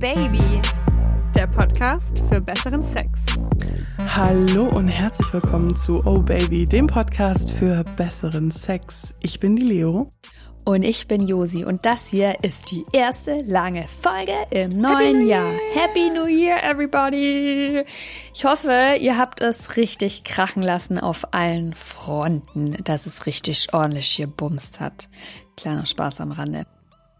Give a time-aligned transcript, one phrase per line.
[0.00, 0.62] Baby,
[1.34, 3.20] der Podcast für besseren Sex.
[3.98, 9.14] Hallo und herzlich willkommen zu Oh Baby, dem Podcast für besseren Sex.
[9.22, 10.08] Ich bin die Leo.
[10.64, 15.28] Und ich bin Josi und das hier ist die erste lange Folge im neuen Happy
[15.28, 15.52] Jahr.
[15.74, 17.84] Happy New Year, everybody!
[18.32, 24.16] Ich hoffe, ihr habt es richtig krachen lassen auf allen Fronten, dass es richtig ordentlich
[24.16, 25.10] gebumst hat.
[25.58, 26.64] Kleiner Spaß am Rande.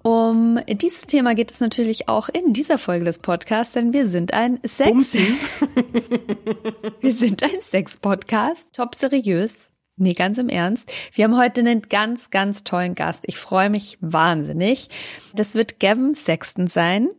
[0.02, 4.32] Um dieses Thema geht es natürlich auch in dieser Folge des Podcasts, denn wir sind
[4.32, 5.14] ein Sex.
[7.00, 9.72] wir sind ein Sex-Podcast, top seriös.
[10.02, 10.90] Nee, ganz im Ernst.
[11.12, 13.24] Wir haben heute einen ganz, ganz tollen Gast.
[13.26, 14.88] Ich freue mich wahnsinnig.
[15.34, 17.10] Das wird Gavin Sexton sein,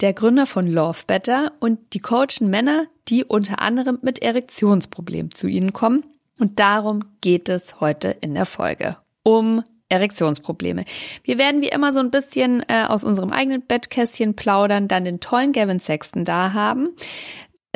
[0.00, 5.46] der Gründer von Love Better und die coachen Männer, die unter anderem mit Erektionsproblemen zu
[5.46, 6.02] ihnen kommen.
[6.40, 8.96] Und darum geht es heute in der Folge.
[9.22, 10.84] Um Erektionsprobleme.
[11.22, 15.20] Wir werden wie immer so ein bisschen äh, aus unserem eigenen Bettkästchen plaudern, dann den
[15.20, 16.88] tollen Gavin Sexton da haben,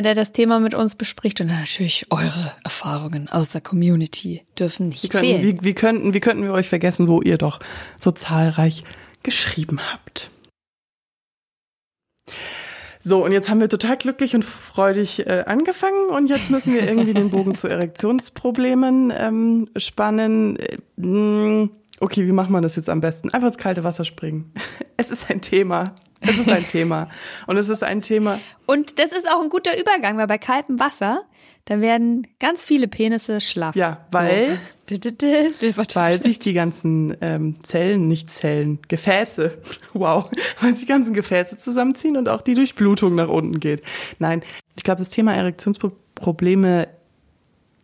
[0.01, 4.89] der das Thema mit uns bespricht und dann natürlich eure Erfahrungen aus der Community dürfen
[4.89, 5.43] nicht wie könnten, fehlen.
[5.43, 7.59] Wie, wie, könnten, wie könnten wir euch vergessen, wo ihr doch
[7.99, 8.85] so zahlreich
[9.23, 10.31] geschrieben habt.
[13.01, 16.83] So, und jetzt haben wir total glücklich und freudig äh, angefangen und jetzt müssen wir
[16.83, 20.57] irgendwie den Bogen zu Erektionsproblemen ähm, spannen.
[20.57, 20.79] Äh,
[22.01, 23.31] Okay, wie macht man das jetzt am besten?
[23.31, 24.53] Einfach ins kalte Wasser springen.
[25.01, 25.95] Es ist ein Thema.
[26.21, 27.09] Es ist ein Thema.
[27.47, 28.41] Und es ist ein Thema.
[28.67, 31.23] Und das ist auch ein guter Übergang, weil bei kaltem Wasser,
[31.67, 33.77] da werden ganz viele Penisse schlaff.
[33.77, 34.59] Ja, weil,
[35.95, 39.57] weil sich die ganzen ähm, Zellen, nicht Zellen, Gefäße,
[39.93, 40.29] wow,
[40.61, 43.83] weil sich die ganzen Gefäße zusammenziehen und auch die Durchblutung nach unten geht.
[44.19, 44.43] Nein,
[44.75, 46.89] ich glaube, das Thema Erektionsprobleme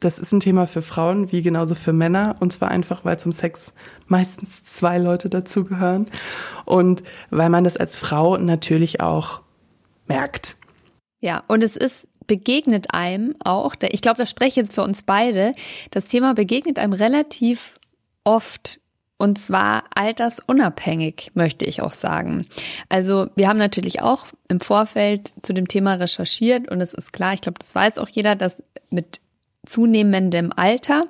[0.04, 2.36] das ist ein Thema für Frauen wie genauso für Männer.
[2.40, 3.72] Und zwar einfach, weil zum Sex
[4.06, 6.06] meistens zwei Leute dazugehören.
[6.64, 9.40] Und weil man das als Frau natürlich auch
[10.06, 10.56] merkt.
[11.20, 15.52] Ja, und es ist, begegnet einem auch, ich glaube, das spreche jetzt für uns beide,
[15.90, 17.74] das Thema begegnet einem relativ
[18.24, 18.80] oft
[19.16, 22.44] und zwar altersunabhängig, möchte ich auch sagen.
[22.88, 27.32] Also wir haben natürlich auch im Vorfeld zu dem Thema recherchiert und es ist klar,
[27.32, 29.20] ich glaube, das weiß auch jeder, dass mit
[29.66, 31.04] zunehmendem Alter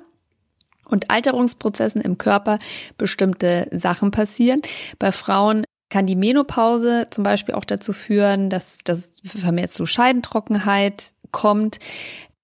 [0.85, 2.57] und Alterungsprozessen im Körper
[2.97, 4.61] bestimmte Sachen passieren.
[4.99, 11.13] Bei Frauen kann die Menopause zum Beispiel auch dazu führen, dass das vermehrt zu Scheidentrockenheit
[11.31, 11.79] kommt.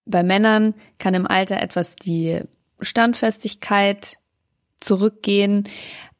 [0.06, 2.42] Bei Männern kann im Alter etwas die
[2.82, 4.18] Standfestigkeit
[4.80, 5.66] zurückgehen.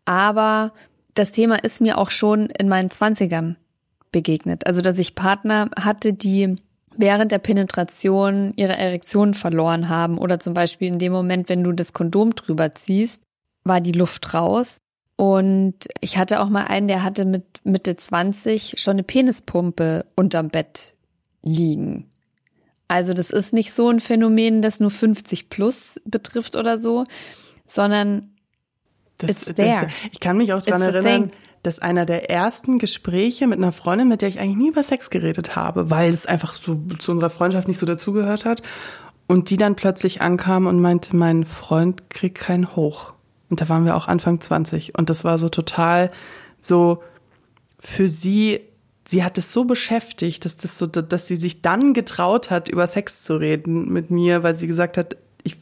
[0.06, 0.74] Aber
[1.14, 3.58] das Thema ist mir auch schon in meinen Zwanzigern
[4.12, 4.68] begegnet.
[4.68, 6.56] Also, dass ich Partner hatte, die
[6.98, 11.72] während der Penetration ihre Erektion verloren haben oder zum Beispiel in dem Moment, wenn du
[11.72, 13.24] das Kondom drüber ziehst,
[13.64, 14.78] war die Luft raus.
[15.16, 20.50] Und ich hatte auch mal einen, der hatte mit Mitte 20 schon eine Penispumpe unterm
[20.50, 20.96] Bett
[21.44, 22.08] liegen.
[22.88, 27.06] Also das ist nicht so ein Phänomen, das nur 50 plus betrifft oder so,
[27.66, 28.32] sondern
[29.18, 29.86] das, it's there.
[29.86, 31.32] Das, ich kann mich auch daran erinnern,
[31.64, 35.10] dass einer der ersten Gespräche mit einer Freundin, mit der ich eigentlich nie über Sex
[35.10, 38.62] geredet habe, weil es einfach so zu unserer Freundschaft nicht so dazugehört hat,
[39.28, 43.14] und die dann plötzlich ankam und meinte, mein Freund kriegt keinen Hoch.
[43.50, 46.12] Und da waren wir auch Anfang 20 und das war so total
[46.60, 47.02] so
[47.80, 48.60] für sie
[49.12, 52.88] sie hat es so beschäftigt, dass das so, dass sie sich dann getraut hat, über
[52.88, 55.58] Sex zu reden mit mir, weil sie gesagt hat, ich,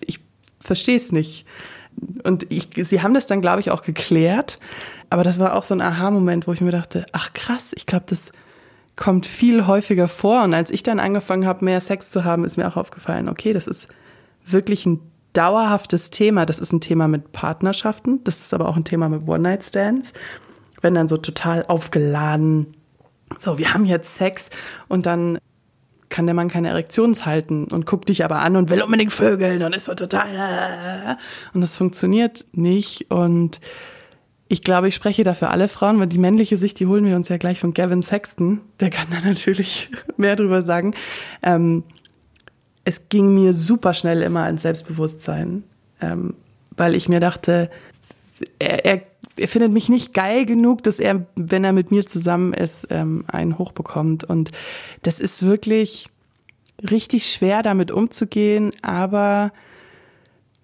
[0.00, 0.20] ich
[0.60, 1.44] verstehe es nicht.
[2.22, 4.58] Und ich, sie haben das dann, glaube ich, auch geklärt.
[5.14, 8.06] Aber das war auch so ein Aha-Moment, wo ich mir dachte, ach krass, ich glaube,
[8.08, 8.32] das
[8.96, 10.42] kommt viel häufiger vor.
[10.42, 13.52] Und als ich dann angefangen habe, mehr Sex zu haben, ist mir auch aufgefallen, okay,
[13.52, 13.86] das ist
[14.44, 14.98] wirklich ein
[15.32, 16.46] dauerhaftes Thema.
[16.46, 20.14] Das ist ein Thema mit Partnerschaften, das ist aber auch ein Thema mit One-Night-Stands.
[20.80, 22.74] Wenn dann so total aufgeladen,
[23.38, 24.50] so, wir haben jetzt Sex
[24.88, 25.38] und dann
[26.08, 29.62] kann der Mann keine Erektion halten und guckt dich aber an und will unbedingt vögeln
[29.62, 31.14] und ist so total äh,
[31.54, 33.60] und das funktioniert nicht und
[34.48, 37.16] ich glaube, ich spreche da für alle Frauen, weil die männliche Sicht, die holen wir
[37.16, 38.60] uns ja gleich von Gavin Sexton.
[38.80, 40.94] Der kann da natürlich mehr drüber sagen.
[41.42, 41.84] Ähm,
[42.84, 45.64] es ging mir super schnell immer ans Selbstbewusstsein,
[46.00, 46.34] ähm,
[46.76, 47.70] weil ich mir dachte,
[48.58, 49.02] er, er,
[49.36, 53.24] er findet mich nicht geil genug, dass er, wenn er mit mir zusammen ist, ähm,
[53.26, 54.24] einen hochbekommt.
[54.24, 54.50] Und
[55.02, 56.08] das ist wirklich
[56.90, 59.52] richtig schwer, damit umzugehen, aber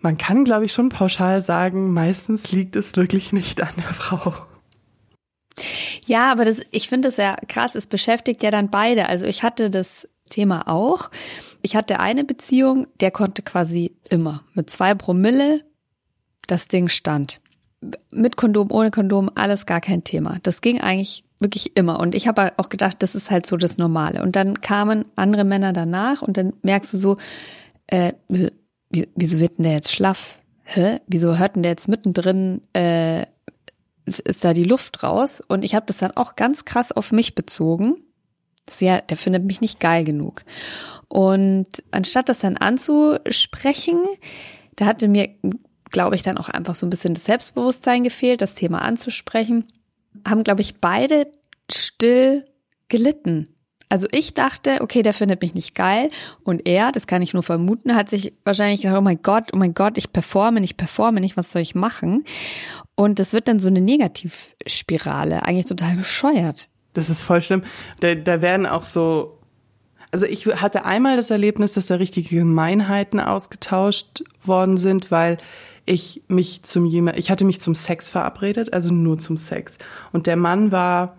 [0.01, 4.35] man kann, glaube ich, schon pauschal sagen, meistens liegt es wirklich nicht an der Frau.
[6.07, 9.09] Ja, aber das, ich finde das ja krass, es beschäftigt ja dann beide.
[9.09, 11.11] Also ich hatte das Thema auch.
[11.63, 15.65] Ich hatte eine Beziehung, der konnte quasi immer mit zwei Promille
[16.47, 17.41] das Ding stand.
[18.13, 20.39] Mit Kondom, ohne Kondom, alles gar kein Thema.
[20.43, 21.99] Das ging eigentlich Wirklich immer.
[21.99, 24.23] Und ich habe auch gedacht, das ist halt so das Normale.
[24.23, 27.17] Und dann kamen andere Männer danach und dann merkst du so,
[27.87, 28.13] äh,
[28.91, 30.41] wieso wird denn der jetzt schlaff?
[30.65, 31.01] Hä?
[31.07, 33.27] Wieso hört denn der jetzt mittendrin, äh,
[34.05, 35.43] ist da die Luft raus?
[35.47, 37.95] Und ich habe das dann auch ganz krass auf mich bezogen.
[38.79, 40.45] Ja, der findet mich nicht geil genug.
[41.09, 43.99] Und anstatt das dann anzusprechen,
[44.77, 45.29] da hatte mir,
[45.91, 49.65] glaube ich, dann auch einfach so ein bisschen das Selbstbewusstsein gefehlt, das Thema anzusprechen
[50.27, 51.27] haben, glaube ich, beide
[51.71, 52.45] still
[52.89, 53.45] gelitten.
[53.91, 56.09] Also ich dachte, okay, der findet mich nicht geil.
[56.45, 59.57] Und er, das kann ich nur vermuten, hat sich wahrscheinlich gedacht, oh mein Gott, oh
[59.57, 62.25] mein Gott, ich performe nicht, performe nicht, was soll ich machen?
[62.95, 66.69] Und das wird dann so eine Negativspirale, eigentlich total bescheuert.
[66.93, 67.63] Das ist voll schlimm.
[67.99, 69.39] Da, da werden auch so,
[70.13, 75.39] also ich hatte einmal das Erlebnis, dass da richtige Gemeinheiten ausgetauscht worden sind, weil
[75.85, 79.79] ich mich zum ich hatte mich zum Sex verabredet, also nur zum Sex.
[80.13, 81.17] Und der Mann war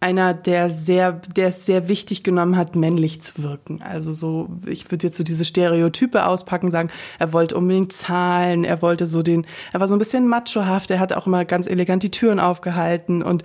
[0.00, 3.82] einer, der sehr, der es sehr wichtig genommen hat, männlich zu wirken.
[3.82, 8.80] Also so, ich würde jetzt so diese Stereotype auspacken, sagen, er wollte unbedingt zahlen, er
[8.80, 12.02] wollte so den, er war so ein bisschen machohaft, er hat auch immer ganz elegant
[12.02, 13.44] die Türen aufgehalten und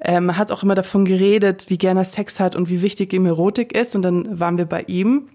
[0.00, 3.26] ähm, hat auch immer davon geredet, wie gerne er Sex hat und wie wichtig ihm
[3.26, 3.94] Erotik ist.
[3.94, 5.28] Und dann waren wir bei ihm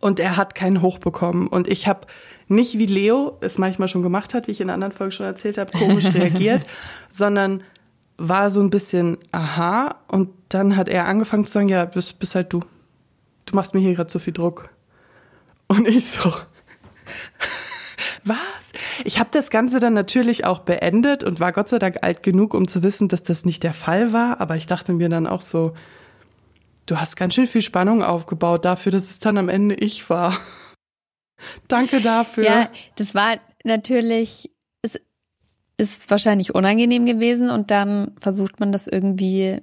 [0.00, 1.46] und er hat keinen Hoch bekommen.
[1.46, 2.06] Und ich habe
[2.48, 5.58] nicht wie Leo es manchmal schon gemacht hat, wie ich in anderen Folgen schon erzählt
[5.58, 6.62] habe, komisch reagiert,
[7.08, 7.62] sondern
[8.20, 9.96] war so ein bisschen aha.
[10.08, 12.60] Und dann hat er angefangen zu sagen, ja, bist, bist halt du.
[13.46, 14.68] Du machst mir hier gerade so viel Druck.
[15.66, 16.30] Und ich so,
[18.24, 18.72] was?
[19.04, 22.54] Ich habe das Ganze dann natürlich auch beendet und war Gott sei Dank alt genug,
[22.54, 24.40] um zu wissen, dass das nicht der Fall war.
[24.40, 25.74] Aber ich dachte mir dann auch so,
[26.86, 30.36] du hast ganz schön viel Spannung aufgebaut dafür, dass es dann am Ende ich war.
[31.68, 32.44] Danke dafür.
[32.44, 34.50] Ja, das war natürlich,
[35.80, 39.58] ist wahrscheinlich unangenehm gewesen und dann versucht man das irgendwie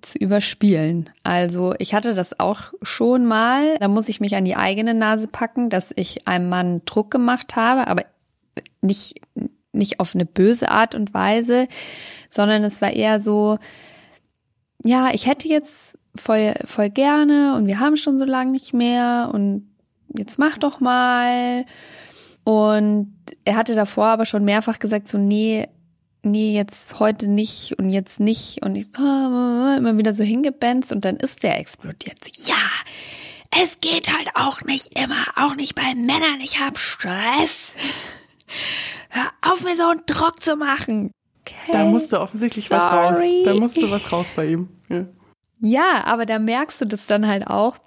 [0.00, 1.10] zu überspielen.
[1.24, 5.26] Also ich hatte das auch schon mal, da muss ich mich an die eigene Nase
[5.26, 8.04] packen, dass ich einem Mann Druck gemacht habe, aber
[8.80, 9.20] nicht,
[9.72, 11.66] nicht auf eine böse Art und Weise,
[12.30, 13.58] sondern es war eher so,
[14.84, 19.30] ja, ich hätte jetzt voll, voll gerne und wir haben schon so lange nicht mehr
[19.32, 19.68] und
[20.16, 21.64] jetzt mach doch mal.
[22.46, 23.12] Und
[23.44, 25.66] er hatte davor aber schon mehrfach gesagt, so, nee,
[26.22, 28.64] nee, jetzt heute nicht und jetzt nicht.
[28.64, 32.22] Und ich immer wieder so hingebenzt und dann ist der explodiert.
[32.22, 32.56] So, ja,
[33.60, 36.38] es geht halt auch nicht immer, auch nicht bei Männern.
[36.40, 37.72] Ich hab Stress.
[39.08, 41.10] Hör auf, mir so einen Druck zu machen.
[41.40, 41.72] Okay.
[41.72, 42.80] Da musste offensichtlich Sorry.
[42.80, 43.18] was raus.
[43.44, 44.68] Da musste was raus bei ihm.
[44.88, 45.06] Ja.
[45.58, 47.78] Ja, aber da merkst du das dann halt auch.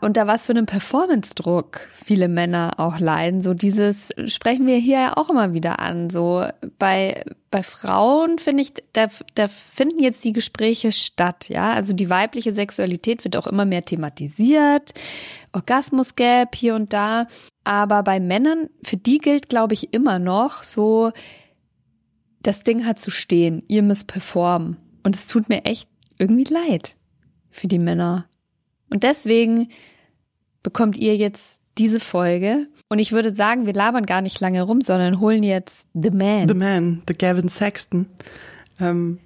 [0.00, 3.42] Unter was für einem Performance-Druck viele Männer auch leiden.
[3.42, 6.10] So dieses sprechen wir hier ja auch immer wieder an.
[6.10, 6.46] So
[6.78, 11.48] bei, bei Frauen finde ich, da, da finden jetzt die Gespräche statt.
[11.48, 14.92] Ja, also die weibliche Sexualität wird auch immer mehr thematisiert.
[15.52, 17.26] Orgasmus-Gap hier und da.
[17.64, 21.12] Aber bei Männern, für die gilt, glaube ich, immer noch so,
[22.42, 23.62] das Ding hat zu stehen.
[23.68, 24.76] Ihr müsst performen.
[25.02, 25.88] Und es tut mir echt
[26.18, 26.96] irgendwie leid
[27.50, 28.26] für die Männer.
[28.90, 29.68] Und deswegen
[30.62, 32.66] bekommt ihr jetzt diese Folge.
[32.88, 36.48] Und ich würde sagen, wir labern gar nicht lange rum, sondern holen jetzt The Man.
[36.48, 38.06] The Man, The Gavin Sexton.
[38.80, 39.18] Ähm,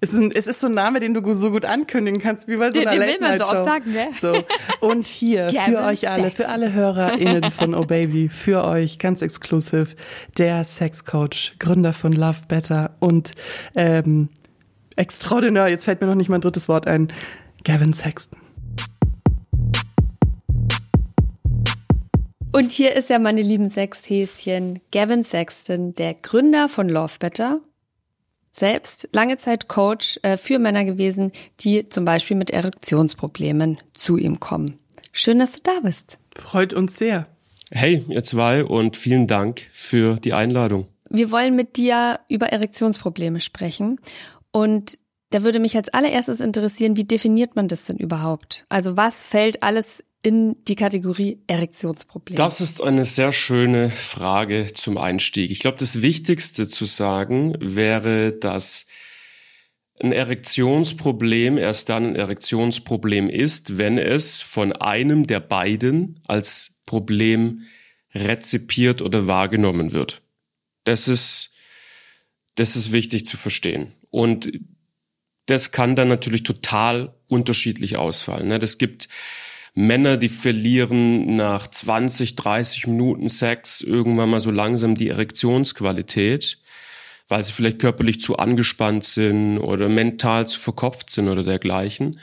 [0.00, 2.56] es, ist ein, es ist so ein Name, den du so gut ankündigen kannst, wie
[2.56, 4.08] bei so einer den, den will man so oft sagen, ne?
[4.20, 4.34] So.
[4.80, 9.96] Und hier, für euch alle, für alle HörerInnen von Oh Baby, für euch ganz exklusiv,
[10.38, 13.32] der Sexcoach, Gründer von Love Better und
[13.74, 14.28] ähm,
[14.96, 17.12] extraordinär, jetzt fällt mir noch nicht mal ein drittes Wort ein,
[17.64, 18.41] Gavin Sexton.
[22.54, 27.62] Und hier ist ja meine lieben Sexhäschen Gavin Sexton, der Gründer von Love Better.
[28.50, 34.38] Selbst lange Zeit Coach äh, für Männer gewesen, die zum Beispiel mit Erektionsproblemen zu ihm
[34.38, 34.78] kommen.
[35.12, 36.18] Schön, dass du da bist.
[36.36, 37.26] Freut uns sehr.
[37.70, 40.86] Hey, ihr zwei und vielen Dank für die Einladung.
[41.08, 43.98] Wir wollen mit dir über Erektionsprobleme sprechen.
[44.50, 44.98] Und
[45.30, 48.66] da würde mich als allererstes interessieren, wie definiert man das denn überhaupt?
[48.68, 52.36] Also was fällt alles in die Kategorie Erektionsproblem?
[52.36, 55.50] Das ist eine sehr schöne Frage zum Einstieg.
[55.50, 58.86] Ich glaube, das Wichtigste zu sagen wäre, dass
[60.00, 67.62] ein Erektionsproblem erst dann ein Erektionsproblem ist, wenn es von einem der beiden als Problem
[68.14, 70.22] rezipiert oder wahrgenommen wird.
[70.84, 71.52] Das ist,
[72.56, 73.94] das ist wichtig zu verstehen.
[74.10, 74.52] Und
[75.46, 78.48] das kann dann natürlich total unterschiedlich ausfallen.
[78.48, 78.58] Ne?
[78.58, 79.08] Das gibt
[79.74, 86.58] Männer, die verlieren nach 20, 30 Minuten Sex irgendwann mal so langsam die Erektionsqualität.
[87.28, 92.18] weil sie vielleicht körperlich zu angespannt sind oder mental zu verkopft sind oder dergleichen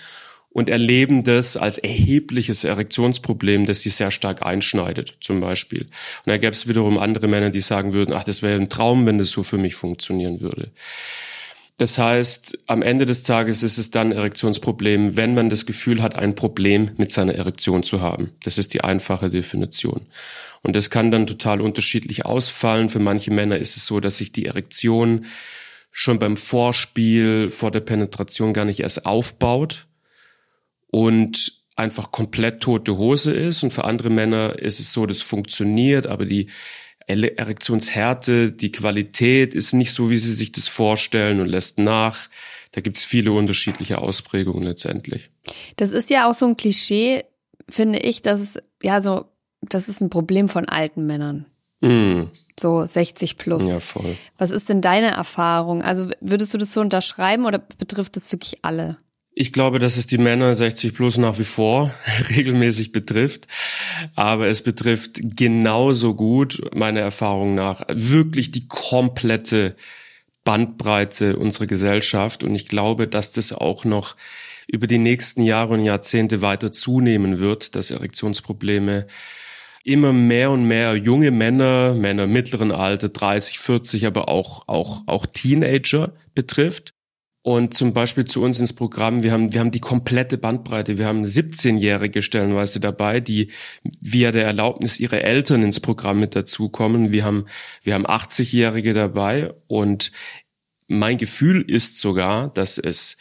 [0.51, 5.81] und erleben das als erhebliches Erektionsproblem, das sie sehr stark einschneidet, zum Beispiel.
[5.81, 9.05] Und da gäbe es wiederum andere Männer, die sagen würden, ach, das wäre ein Traum,
[9.05, 10.71] wenn das so für mich funktionieren würde.
[11.79, 16.01] Das heißt, am Ende des Tages ist es dann ein Erektionsproblem, wenn man das Gefühl
[16.01, 18.33] hat, ein Problem mit seiner Erektion zu haben.
[18.43, 20.05] Das ist die einfache Definition.
[20.61, 22.89] Und das kann dann total unterschiedlich ausfallen.
[22.89, 25.25] Für manche Männer ist es so, dass sich die Erektion
[25.89, 29.87] schon beim Vorspiel, vor der Penetration gar nicht erst aufbaut
[30.87, 33.63] und einfach komplett tote Hose ist.
[33.63, 36.49] Und für andere Männer ist es so, das funktioniert, aber die
[37.09, 42.29] Erektionshärte, die Qualität ist nicht so, wie sie sich das vorstellen und lässt nach.
[42.71, 45.31] Da gibt's viele unterschiedliche Ausprägungen letztendlich.
[45.75, 47.23] Das ist ja auch so ein Klischee,
[47.69, 49.25] finde ich, dass es ja so,
[49.61, 51.45] das ist ein Problem von alten Männern.
[51.81, 52.25] Mm.
[52.59, 53.67] So 60 plus.
[53.67, 54.15] Ja, voll.
[54.37, 55.81] Was ist denn deine Erfahrung?
[55.81, 58.97] Also würdest du das so unterschreiben oder betrifft das wirklich alle?
[59.41, 61.93] Ich glaube, dass es die Männer 60 plus nach wie vor
[62.29, 63.47] regelmäßig betrifft.
[64.13, 69.77] Aber es betrifft genauso gut, meiner Erfahrung nach, wirklich die komplette
[70.43, 72.43] Bandbreite unserer Gesellschaft.
[72.43, 74.17] Und ich glaube, dass das auch noch
[74.67, 79.07] über die nächsten Jahre und Jahrzehnte weiter zunehmen wird, dass Erektionsprobleme
[79.85, 85.25] immer mehr und mehr junge Männer, Männer mittleren Alter, 30, 40, aber auch, auch, auch
[85.25, 86.93] Teenager betrifft.
[87.41, 90.97] Und zum Beispiel zu uns ins Programm, wir haben, wir haben die komplette Bandbreite.
[90.97, 93.51] Wir haben 17-Jährige stellenweise dabei, die
[94.01, 97.11] via der Erlaubnis ihrer Eltern ins Programm mit dazukommen.
[97.11, 97.45] Wir haben,
[97.81, 99.53] wir haben 80-Jährige dabei.
[99.67, 100.11] Und
[100.87, 103.15] mein Gefühl ist sogar, dass es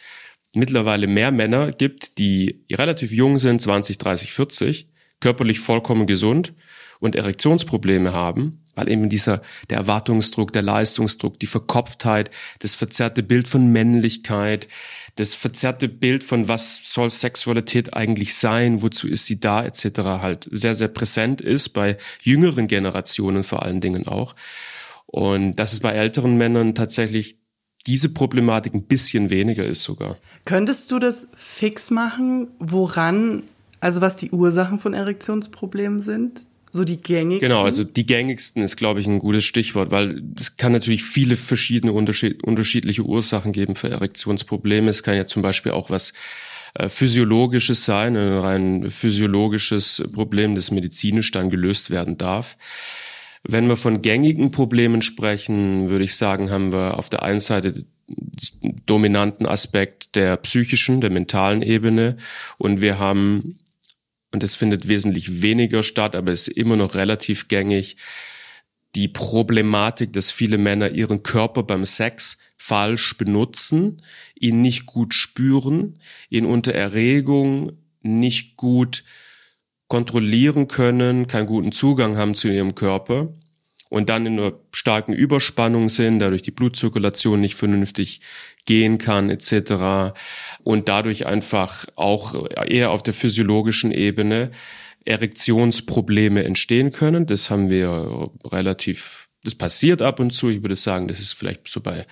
[0.53, 4.89] mittlerweile mehr Männer gibt, die relativ jung sind, 20, 30, 40,
[5.21, 6.53] körperlich vollkommen gesund
[6.99, 13.47] und Erektionsprobleme haben, weil eben dieser, der Erwartungsdruck, der Leistungsdruck, die Verkopftheit, das verzerrte Bild
[13.47, 14.67] von Männlichkeit,
[15.15, 19.99] das verzerrte Bild von was soll Sexualität eigentlich sein, wozu ist sie da, etc.
[20.21, 24.35] halt sehr, sehr präsent ist, bei jüngeren Generationen vor allen Dingen auch.
[25.05, 27.39] Und dass es bei älteren Männern tatsächlich
[27.87, 30.17] diese Problematik ein bisschen weniger ist sogar.
[30.45, 33.43] Könntest du das fix machen, woran,
[33.79, 36.45] also was die Ursachen von Erektionsproblemen sind?
[36.71, 37.49] So die gängigsten?
[37.49, 41.35] Genau, also die gängigsten ist, glaube ich, ein gutes Stichwort, weil es kann natürlich viele
[41.35, 44.89] verschiedene unterschied unterschiedliche Ursachen geben für Erektionsprobleme.
[44.89, 46.13] Es kann ja zum Beispiel auch was
[46.75, 52.57] äh, physiologisches sein, ein rein physiologisches Problem, das medizinisch dann gelöst werden darf.
[53.43, 57.71] Wenn wir von gängigen Problemen sprechen, würde ich sagen, haben wir auf der einen Seite
[57.71, 57.85] den
[58.85, 62.17] dominanten Aspekt der psychischen, der mentalen Ebene
[62.57, 63.59] und wir haben
[64.31, 67.97] und es findet wesentlich weniger statt, aber es ist immer noch relativ gängig,
[68.95, 74.01] die Problematik, dass viele Männer ihren Körper beim Sex falsch benutzen,
[74.35, 77.71] ihn nicht gut spüren, ihn unter Erregung
[78.01, 79.03] nicht gut
[79.87, 83.33] kontrollieren können, keinen guten Zugang haben zu ihrem Körper
[83.89, 88.21] und dann in einer starken Überspannung sind, dadurch die Blutzirkulation nicht vernünftig
[88.65, 90.13] gehen kann etc.
[90.63, 92.35] und dadurch einfach auch
[92.67, 94.51] eher auf der physiologischen Ebene
[95.05, 97.25] Erektionsprobleme entstehen können.
[97.25, 100.49] Das haben wir relativ, das passiert ab und zu.
[100.49, 102.05] Ich würde sagen, das ist vielleicht so bei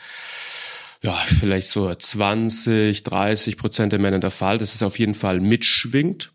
[1.03, 5.39] ja, vielleicht so 20, 30 Prozent der Männer der Fall, dass es auf jeden Fall
[5.39, 6.31] mitschwingt.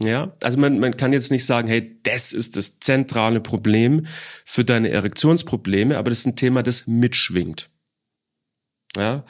[0.00, 4.06] Ja, also man, man kann jetzt nicht sagen, hey, das ist das zentrale Problem
[4.44, 7.70] für deine Erektionsprobleme, aber das ist ein Thema, das mitschwingt.
[8.96, 9.24] Ja,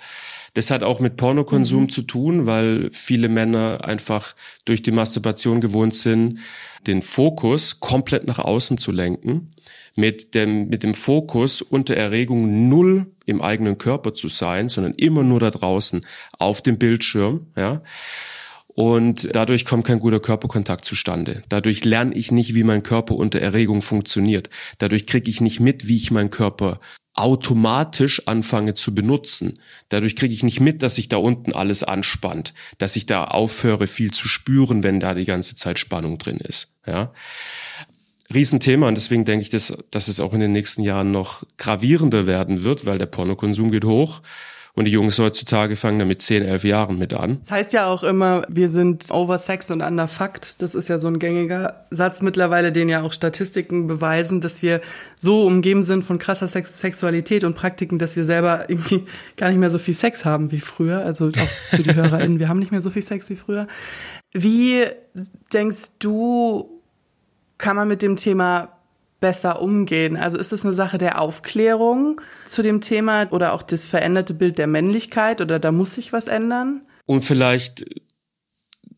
[0.54, 1.88] das hat auch mit Pornokonsum mhm.
[1.90, 6.38] zu tun, weil viele Männer einfach durch die Masturbation gewohnt sind,
[6.86, 9.50] den Fokus komplett nach außen zu lenken,
[9.96, 15.22] mit dem, mit dem Fokus unter Erregung null im eigenen Körper zu sein, sondern immer
[15.22, 16.00] nur da draußen
[16.38, 17.82] auf dem Bildschirm, ja.
[18.68, 21.42] Und dadurch kommt kein guter Körperkontakt zustande.
[21.48, 24.50] Dadurch lerne ich nicht, wie mein Körper unter Erregung funktioniert.
[24.76, 26.78] Dadurch kriege ich nicht mit, wie ich meinen Körper
[27.16, 29.58] automatisch anfange zu benutzen.
[29.88, 33.86] Dadurch kriege ich nicht mit, dass sich da unten alles anspannt, dass ich da aufhöre,
[33.86, 36.74] viel zu spüren, wenn da die ganze Zeit Spannung drin ist.
[36.86, 37.12] Ja.
[38.32, 42.26] Riesenthema und deswegen denke ich, dass, dass es auch in den nächsten Jahren noch gravierender
[42.26, 44.20] werden wird, weil der Pornokonsum geht hoch
[44.76, 47.38] und die Jungs heutzutage fangen damit 10, 11 Jahren mit an.
[47.40, 50.60] Das heißt ja auch immer, wir sind oversex und underfucked.
[50.60, 54.82] Das ist ja so ein gängiger Satz mittlerweile, den ja auch Statistiken beweisen, dass wir
[55.18, 59.04] so umgeben sind von krasser Sex Sexualität und Praktiken, dass wir selber irgendwie
[59.38, 60.98] gar nicht mehr so viel Sex haben wie früher.
[60.98, 63.66] Also auch für die HörerInnen, wir haben nicht mehr so viel Sex wie früher.
[64.34, 64.84] Wie
[65.54, 66.82] denkst du,
[67.56, 68.75] kann man mit dem Thema
[69.20, 70.16] besser umgehen?
[70.16, 74.58] Also ist es eine Sache der Aufklärung zu dem Thema oder auch das veränderte Bild
[74.58, 76.82] der Männlichkeit oder da muss sich was ändern?
[77.06, 77.84] Und vielleicht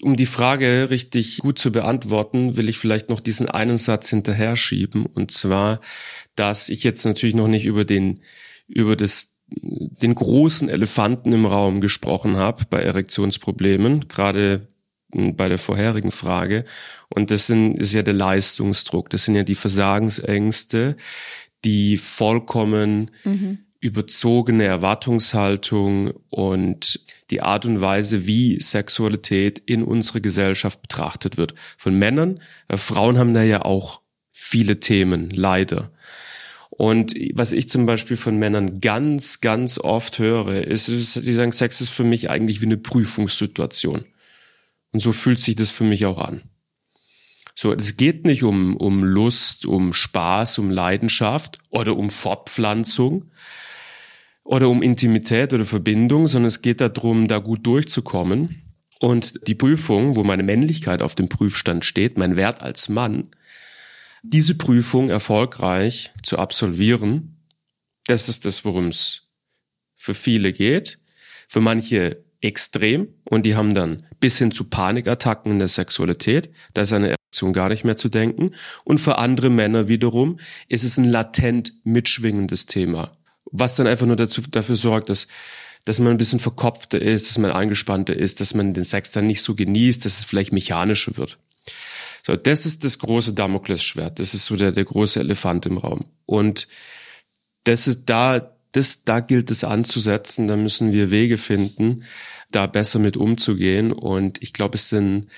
[0.02, 4.56] um die Frage richtig gut zu beantworten, will ich vielleicht noch diesen einen Satz hinterher
[4.56, 5.06] schieben.
[5.06, 5.80] Und zwar,
[6.36, 8.20] dass ich jetzt natürlich noch nicht über den,
[8.68, 14.68] über das, den großen Elefanten im Raum gesprochen habe bei Erektionsproblemen, gerade
[15.10, 16.64] bei der vorherigen Frage.
[17.08, 19.10] Und das sind, ist ja der Leistungsdruck.
[19.10, 20.96] Das sind ja die Versagensängste,
[21.64, 23.58] die vollkommen mhm.
[23.80, 27.00] überzogene Erwartungshaltung und
[27.30, 31.54] die Art und Weise, wie Sexualität in unserer Gesellschaft betrachtet wird.
[31.76, 32.40] Von Männern.
[32.68, 34.00] Äh, Frauen haben da ja auch
[34.30, 35.90] viele Themen, leider.
[36.70, 41.80] Und was ich zum Beispiel von Männern ganz, ganz oft höre, ist, sie sagen, Sex
[41.80, 44.04] ist für mich eigentlich wie eine Prüfungssituation.
[44.92, 46.42] Und so fühlt sich das für mich auch an.
[47.54, 53.30] So, es geht nicht um, um Lust, um Spaß, um Leidenschaft oder um Fortpflanzung,
[54.48, 58.62] oder um Intimität oder Verbindung, sondern es geht darum, da gut durchzukommen.
[58.98, 63.28] Und die Prüfung, wo meine Männlichkeit auf dem Prüfstand steht, mein Wert als Mann,
[64.22, 67.44] diese Prüfung erfolgreich zu absolvieren,
[68.06, 69.28] das ist das, worum es
[69.94, 70.98] für viele geht.
[71.46, 76.82] Für manche extrem und die haben dann bis hin zu Panikattacken in der Sexualität, da
[76.82, 78.52] ist eine Erektion gar nicht mehr zu denken.
[78.84, 83.18] Und für andere Männer wiederum ist es ein latent mitschwingendes Thema
[83.50, 85.26] was dann einfach nur dazu, dafür sorgt, dass,
[85.84, 89.26] dass man ein bisschen verkopfter ist, dass man angespannter ist, dass man den Sex dann
[89.26, 91.38] nicht so genießt, dass es vielleicht mechanischer wird.
[92.26, 94.18] So, das ist das große Damoklesschwert.
[94.18, 96.06] Das ist so der, der große Elefant im Raum.
[96.26, 96.68] Und
[97.64, 100.48] das ist da, das, da gilt es anzusetzen.
[100.48, 102.04] Da müssen wir Wege finden,
[102.50, 103.92] da besser mit umzugehen.
[103.92, 105.28] Und ich glaube, es sind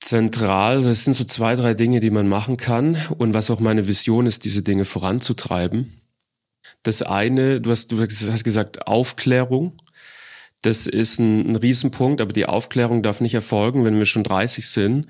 [0.00, 2.96] zentral, das sind so zwei, drei Dinge, die man machen kann.
[3.18, 6.00] Und was auch meine Vision ist, diese Dinge voranzutreiben.
[6.82, 9.74] Das eine, du hast, du hast gesagt, Aufklärung.
[10.62, 14.68] Das ist ein, ein Riesenpunkt, aber die Aufklärung darf nicht erfolgen, wenn wir schon 30
[14.68, 15.06] sind,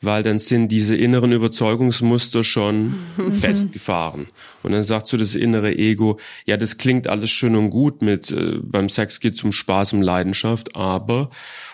[0.00, 2.94] weil dann sind diese inneren Überzeugungsmuster schon
[3.32, 4.28] festgefahren.
[4.62, 8.30] Und dann sagt so das innere Ego, ja, das klingt alles schön und gut mit,
[8.30, 11.30] äh, beim Sex geht's um Spaß, um Leidenschaft, aber,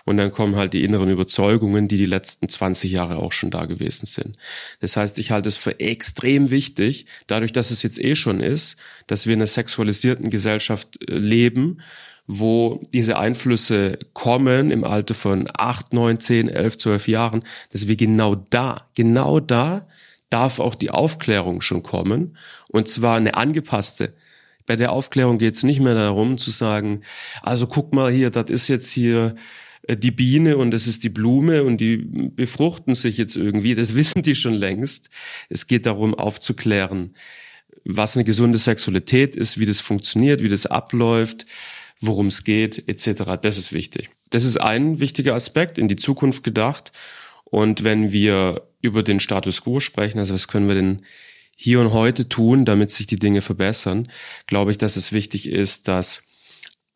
[0.06, 3.66] und dann kommen halt die inneren Überzeugungen, die die letzten 20 Jahre auch schon da
[3.66, 4.38] gewesen sind.
[4.80, 8.76] Das heißt, ich halte es für extrem wichtig, dadurch, dass es jetzt eh schon ist,
[9.06, 11.82] dass wir in einer sexualisierten Gesellschaft äh, leben,
[12.28, 17.96] wo diese Einflüsse kommen im Alter von acht, neun, zehn, elf, zwölf Jahren, dass wir
[17.96, 19.88] genau da, genau da
[20.28, 22.36] darf auch die Aufklärung schon kommen
[22.68, 24.12] und zwar eine angepasste.
[24.66, 27.00] Bei der Aufklärung geht es nicht mehr darum zu sagen,
[27.40, 29.34] also guck mal hier, das ist jetzt hier
[29.84, 33.74] äh, die Biene und das ist die Blume und die befruchten sich jetzt irgendwie.
[33.74, 35.08] Das wissen die schon längst.
[35.48, 37.14] Es geht darum aufzuklären,
[37.84, 41.46] was eine gesunde Sexualität ist, wie das funktioniert, wie das abläuft,
[42.00, 43.38] worum es geht, etc.
[43.40, 44.10] Das ist wichtig.
[44.30, 46.92] Das ist ein wichtiger Aspekt in die Zukunft gedacht.
[47.44, 51.02] Und wenn wir über den Status quo sprechen, also was können wir denn
[51.56, 54.08] hier und heute tun, damit sich die Dinge verbessern,
[54.46, 56.22] glaube ich, dass es wichtig ist, dass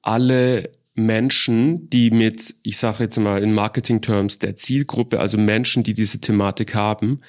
[0.02, 5.94] alle Menschen, die mit, ich sage jetzt mal in Marketing-Terms, der Zielgruppe, also Menschen, die
[5.94, 7.22] diese Thematik haben,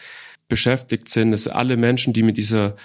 [0.50, 2.76] beschäftigt sind, dass alle Menschen, die mit dieser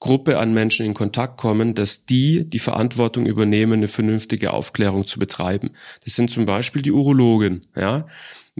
[0.00, 5.18] Gruppe an Menschen in Kontakt kommen, dass die die Verantwortung übernehmen, eine vernünftige Aufklärung zu
[5.18, 5.70] betreiben.
[6.04, 7.60] Das sind zum Beispiel die Urologen.
[7.76, 8.06] Ja,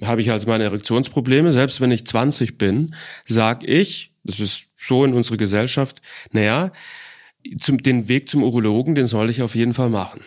[0.02, 5.04] habe ich also meine Erektionsprobleme, selbst wenn ich 20 bin, sag ich, das ist so
[5.04, 6.72] in unserer Gesellschaft, naja,
[7.58, 10.22] zum, den Weg zum Urologen, den soll ich auf jeden Fall machen.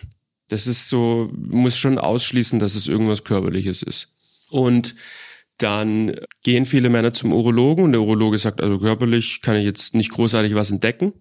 [0.47, 4.13] Das ist so, muss schon ausschließen, dass es irgendwas Körperliches ist.
[4.49, 4.95] Und
[5.57, 9.95] dann gehen viele Männer zum Urologen und der Urologe sagt, also körperlich kann ich jetzt
[9.95, 11.13] nicht großartig was entdecken.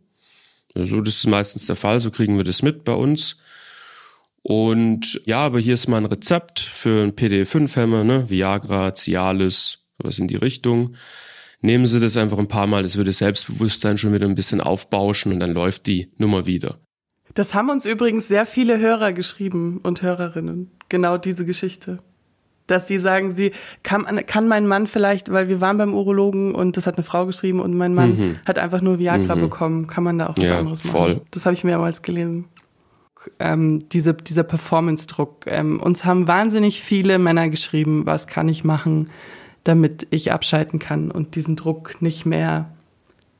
[0.75, 3.37] Also das ist meistens der Fall, so kriegen wir das mit bei uns.
[4.43, 8.29] Und ja, aber hier ist mal ein Rezept für ein PD5-Hämmer, ne?
[8.29, 10.97] Viagra, Cialis, sowas in die Richtung.
[11.61, 15.33] Nehmen Sie das einfach ein paar Mal, das würde Selbstbewusstsein schon wieder ein bisschen aufbauschen
[15.33, 16.81] und dann läuft die Nummer wieder.
[17.35, 20.73] Das haben uns übrigens sehr viele Hörer geschrieben und Hörerinnen.
[20.89, 22.01] Genau diese Geschichte
[22.73, 26.77] dass sie sagen, sie kann, kann mein Mann vielleicht, weil wir waren beim Urologen und
[26.77, 28.37] das hat eine Frau geschrieben und mein Mann mhm.
[28.45, 29.41] hat einfach nur Viagra mhm.
[29.41, 30.97] bekommen, kann man da auch was ja, anderes machen?
[30.97, 31.21] Voll.
[31.31, 32.47] Das habe ich mehrmals gelesen.
[33.39, 35.45] Ähm, diese, dieser Performance-Druck.
[35.47, 39.11] Ähm, uns haben wahnsinnig viele Männer geschrieben, was kann ich machen,
[39.63, 42.73] damit ich abschalten kann und diesen Druck nicht mehr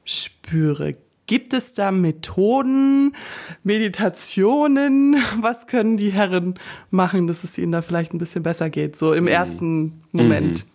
[0.05, 0.93] spüre.
[1.27, 3.15] Gibt es da Methoden,
[3.63, 5.17] Meditationen?
[5.41, 6.55] Was können die Herren
[6.91, 9.29] machen, dass es ihnen da vielleicht ein bisschen besser geht, so im mhm.
[9.29, 10.65] ersten Moment?
[10.65, 10.71] Mhm.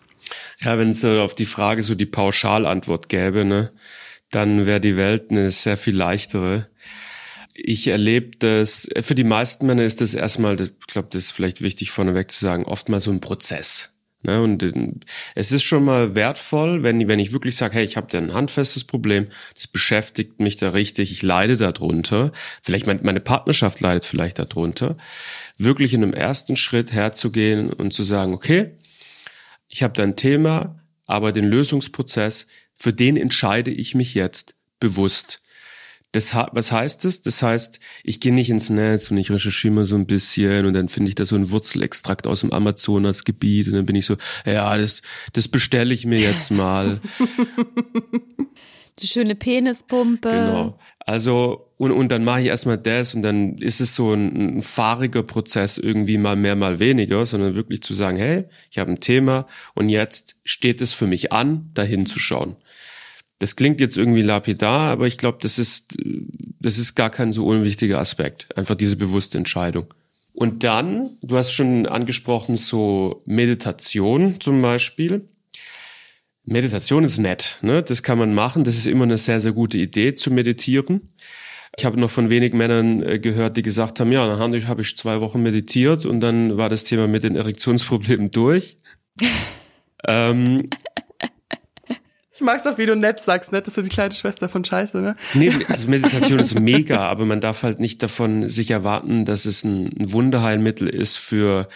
[0.60, 3.72] Ja, wenn es auf die Frage so die Pauschalantwort gäbe, ne,
[4.32, 6.68] dann wäre die Welt eine sehr viel leichtere.
[7.54, 11.62] Ich erlebe das, für die meisten Männer ist das erstmal, ich glaube, das ist vielleicht
[11.62, 13.97] wichtig vorneweg zu sagen, oft mal so ein Prozess.
[14.28, 14.42] Ne?
[14.42, 14.92] Und äh,
[15.34, 18.34] es ist schon mal wertvoll, wenn, wenn ich wirklich sage, hey, ich habe da ein
[18.34, 24.06] handfestes Problem, das beschäftigt mich da richtig, ich leide darunter, vielleicht mein, meine Partnerschaft leidet
[24.06, 24.98] vielleicht darunter,
[25.58, 28.76] wirklich in einem ersten Schritt herzugehen und zu sagen, okay,
[29.70, 35.42] ich habe da ein Thema, aber den Lösungsprozess, für den entscheide ich mich jetzt bewusst.
[36.14, 37.22] Das, was heißt das?
[37.22, 40.74] Das heißt, ich gehe nicht ins Netz und ich recherchiere mal so ein bisschen und
[40.74, 44.16] dann finde ich da so ein Wurzelextrakt aus dem Amazonasgebiet und dann bin ich so,
[44.46, 45.02] ja, das,
[45.34, 47.00] das bestelle ich mir jetzt mal.
[49.00, 50.30] Die schöne Penispumpe.
[50.30, 50.80] Genau.
[51.00, 54.62] Also, und, und dann mache ich erstmal das und dann ist es so ein, ein
[54.64, 59.00] fahriger Prozess irgendwie mal mehr, mal weniger, sondern wirklich zu sagen, hey, ich habe ein
[59.00, 62.56] Thema und jetzt steht es für mich an, dahin zu schauen.
[63.40, 65.98] Das klingt jetzt irgendwie lapidar, aber ich glaube, das ist,
[66.60, 68.48] das ist gar kein so unwichtiger Aspekt.
[68.58, 69.94] Einfach diese bewusste Entscheidung.
[70.34, 75.28] Und dann, du hast schon angesprochen, so Meditation zum Beispiel.
[76.44, 77.84] Meditation ist nett, ne?
[77.84, 78.64] Das kann man machen.
[78.64, 81.10] Das ist immer eine sehr, sehr gute Idee zu meditieren.
[81.78, 84.98] Ich habe noch von wenigen Männern äh, gehört, die gesagt haben, ja, dann habe ich
[84.98, 88.78] zwei Wochen meditiert und dann war das Thema mit den Erektionsproblemen durch.
[90.08, 90.70] ähm,
[92.38, 95.02] ich mag's auch, wie du nett sagst, nett ist so die kleine Schwester von Scheiße,
[95.02, 95.16] ne?
[95.34, 99.64] Nee, also Meditation ist mega, aber man darf halt nicht davon sich erwarten, dass es
[99.64, 101.68] ein, ein Wunderheilmittel ist für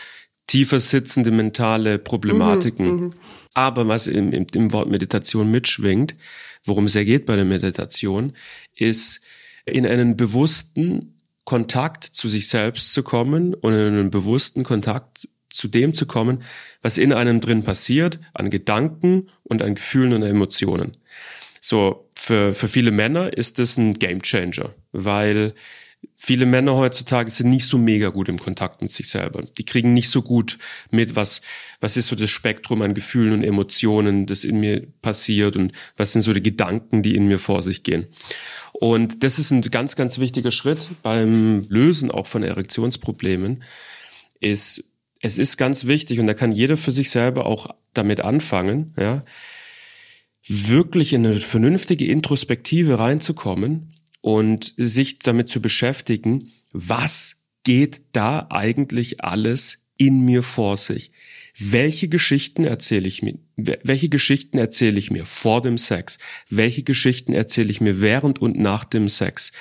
[0.46, 2.86] tiefer sitzende mentale Problematiken.
[2.86, 3.14] Mhm, mhm,
[3.56, 6.16] aber was im, im, im Wort Meditation mitschwingt,
[6.64, 8.34] worum es ja geht bei der Meditation,
[8.76, 9.22] ist
[9.66, 15.68] in einen bewussten Kontakt zu sich selbst zu kommen und in einen bewussten Kontakt zu
[15.68, 16.44] dem zu kommen,
[16.82, 20.98] was in einem drin passiert, an Gedanken und an Gefühlen und Emotionen.
[21.62, 25.54] So, für, für viele Männer ist das ein Gamechanger, weil
[26.16, 29.42] viele Männer heutzutage sind nicht so mega gut im Kontakt mit sich selber.
[29.58, 30.58] Die kriegen nicht so gut
[30.90, 31.42] mit, was,
[31.80, 36.14] was ist so das Spektrum an Gefühlen und Emotionen, das in mir passiert und was
[36.14, 38.08] sind so die Gedanken, die in mir vor sich gehen.
[38.74, 43.64] Und das ist ein ganz, ganz wichtiger Schritt beim Lösen auch von Erektionsproblemen,
[44.40, 44.84] ist
[45.22, 49.24] es ist ganz wichtig und da kann jeder für sich selber auch damit anfangen, ja,
[50.48, 59.24] wirklich in eine vernünftige Introspektive reinzukommen und sich damit zu beschäftigen, was geht da eigentlich
[59.24, 61.12] alles in mir vor sich?
[61.60, 63.38] Welche Geschichten erzähle ich mir?
[63.56, 66.18] Welche Geschichten erzähle ich mir vor dem Sex?
[66.50, 69.52] Welche Geschichten erzähle ich mir während und nach dem Sex?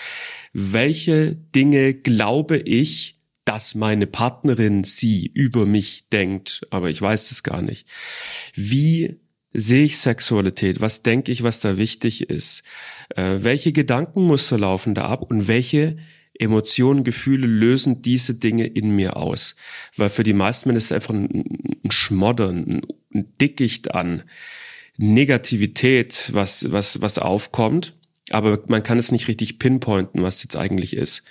[0.55, 3.20] Welche Dinge glaube ich,
[3.51, 7.85] dass meine Partnerin sie über mich denkt, aber ich weiß es gar nicht.
[8.55, 9.19] Wie
[9.53, 10.81] sehe ich Sexualität?
[10.81, 12.63] Was denke ich, was da wichtig ist?
[13.17, 15.97] Äh, welche Gedankenmuster laufen da ab und welche
[16.39, 19.57] Emotionen, Gefühle lösen diese Dinge in mir aus?
[19.97, 21.45] Weil für die meisten Menschen ist es einfach ein,
[21.85, 22.83] ein Schmoddern,
[23.13, 24.23] ein Dickicht an
[24.97, 27.95] Negativität, was, was, was aufkommt.
[28.31, 31.25] Aber man kann es nicht richtig pinpointen, was jetzt eigentlich ist.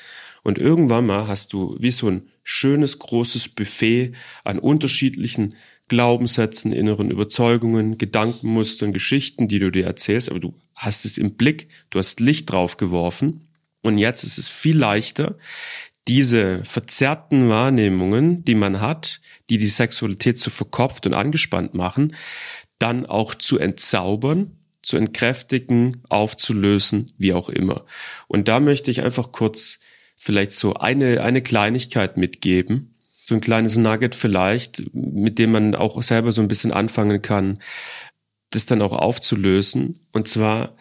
[0.44, 5.56] Und irgendwann mal hast du wie so ein schönes großes Buffet an unterschiedlichen
[5.88, 11.68] Glaubenssätzen, inneren Überzeugungen, Gedankenmustern, Geschichten, die du dir erzählst, aber du hast es im Blick,
[11.90, 13.48] du hast Licht drauf geworfen
[13.82, 15.38] und jetzt ist es viel leichter,
[16.08, 22.16] diese verzerrten Wahrnehmungen, die man hat, die die Sexualität zu verkopft und angespannt machen,
[22.78, 27.86] dann auch zu entzaubern, zu entkräftigen, aufzulösen, wie auch immer.
[28.28, 29.80] Und da möchte ich einfach kurz
[30.22, 32.94] vielleicht so eine, eine Kleinigkeit mitgeben.
[33.24, 37.60] So ein kleines Nugget vielleicht, mit dem man auch selber so ein bisschen anfangen kann,
[38.50, 40.02] das dann auch aufzulösen.
[40.12, 40.76] Und zwar,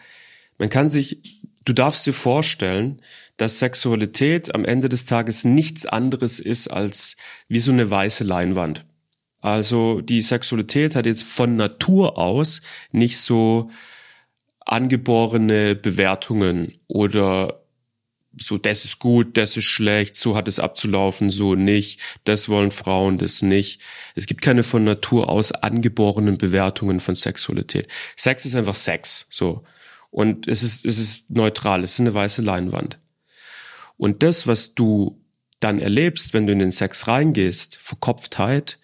[0.57, 3.01] man kann sich, du darfst dir vorstellen,
[3.37, 7.15] dass Sexualität am Ende des Tages nichts anderes ist als
[7.47, 8.85] wie so eine weiße Leinwand.
[9.39, 13.71] Also die Sexualität hat jetzt von Natur aus nicht so
[14.65, 17.61] angeborene Bewertungen oder
[18.37, 22.71] so, das ist gut, das ist schlecht, so hat es abzulaufen, so nicht, das wollen
[22.71, 23.81] Frauen, das nicht.
[24.15, 27.87] Es gibt keine von Natur aus angeborenen Bewertungen von Sexualität.
[28.15, 29.63] Sex ist einfach Sex, so.
[30.11, 32.99] Und es ist, es ist neutral, es ist eine weiße Leinwand.
[33.97, 35.21] Und das, was du
[35.59, 38.79] dann erlebst, wenn du in den Sex reingehst, Verkopftheit,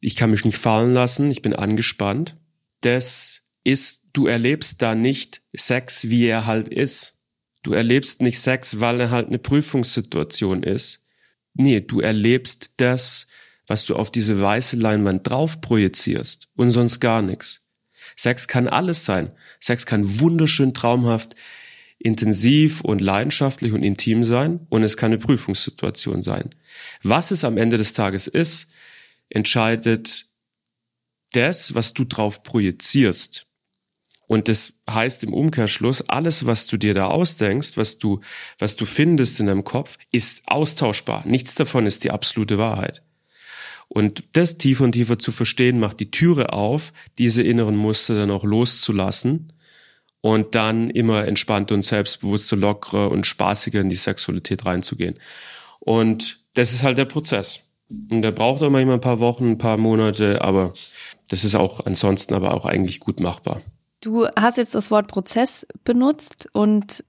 [0.00, 2.36] ich kann mich nicht fallen lassen, ich bin angespannt,
[2.80, 7.19] das ist, du erlebst da nicht Sex, wie er halt ist
[7.62, 11.00] Du erlebst nicht Sex, weil er halt eine Prüfungssituation ist.
[11.54, 13.26] Nee, du erlebst das,
[13.66, 17.62] was du auf diese weiße Leinwand drauf projizierst und sonst gar nichts.
[18.16, 19.32] Sex kann alles sein.
[19.60, 21.34] Sex kann wunderschön, traumhaft,
[21.98, 26.50] intensiv und leidenschaftlich und intim sein und es kann eine Prüfungssituation sein.
[27.02, 28.70] Was es am Ende des Tages ist,
[29.28, 30.26] entscheidet
[31.32, 33.46] das, was du drauf projizierst.
[34.30, 38.20] Und das heißt im Umkehrschluss, alles, was du dir da ausdenkst, was du,
[38.60, 41.26] was du findest in deinem Kopf, ist austauschbar.
[41.26, 43.02] Nichts davon ist die absolute Wahrheit.
[43.88, 48.30] Und das tiefer und tiefer zu verstehen, macht die Türe auf, diese inneren Muster dann
[48.30, 49.52] auch loszulassen
[50.20, 55.18] und dann immer entspannter und selbstbewusster, lockerer und spaßiger in die Sexualität reinzugehen.
[55.80, 57.62] Und das ist halt der Prozess.
[57.88, 60.72] Und der braucht auch manchmal ein paar Wochen, ein paar Monate, aber
[61.26, 63.60] das ist auch ansonsten aber auch eigentlich gut machbar.
[64.00, 67.04] Du hast jetzt das Wort Prozess benutzt und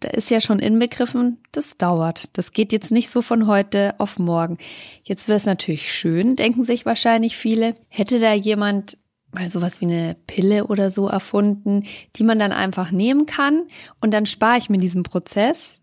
[0.00, 2.36] da ist ja schon inbegriffen, das dauert.
[2.36, 4.56] Das geht jetzt nicht so von heute auf morgen.
[5.02, 7.74] Jetzt wäre es natürlich schön, denken sich wahrscheinlich viele.
[7.88, 8.98] Hätte da jemand
[9.32, 11.84] mal sowas wie eine Pille oder so erfunden,
[12.16, 13.64] die man dann einfach nehmen kann
[14.00, 15.78] und dann spare ich mir diesen Prozess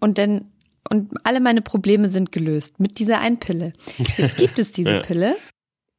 [0.00, 0.52] und dann
[0.90, 3.74] und alle meine Probleme sind gelöst mit dieser einen Pille.
[4.16, 5.00] Jetzt gibt es diese.
[5.06, 5.36] Pille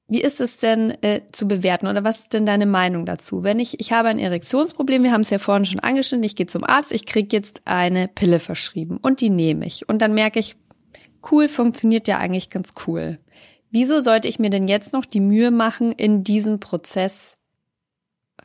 [0.10, 3.44] wie ist es denn äh, zu bewerten oder was ist denn deine Meinung dazu?
[3.44, 6.48] Wenn ich, ich habe ein Erektionsproblem, wir haben es ja vorhin schon angeschnitten, ich gehe
[6.48, 9.88] zum Arzt, ich kriege jetzt eine Pille verschrieben und die nehme ich.
[9.88, 10.56] Und dann merke ich,
[11.32, 13.20] cool, funktioniert ja eigentlich ganz cool.
[13.70, 17.38] Wieso sollte ich mir denn jetzt noch die Mühe machen, in diesen Prozess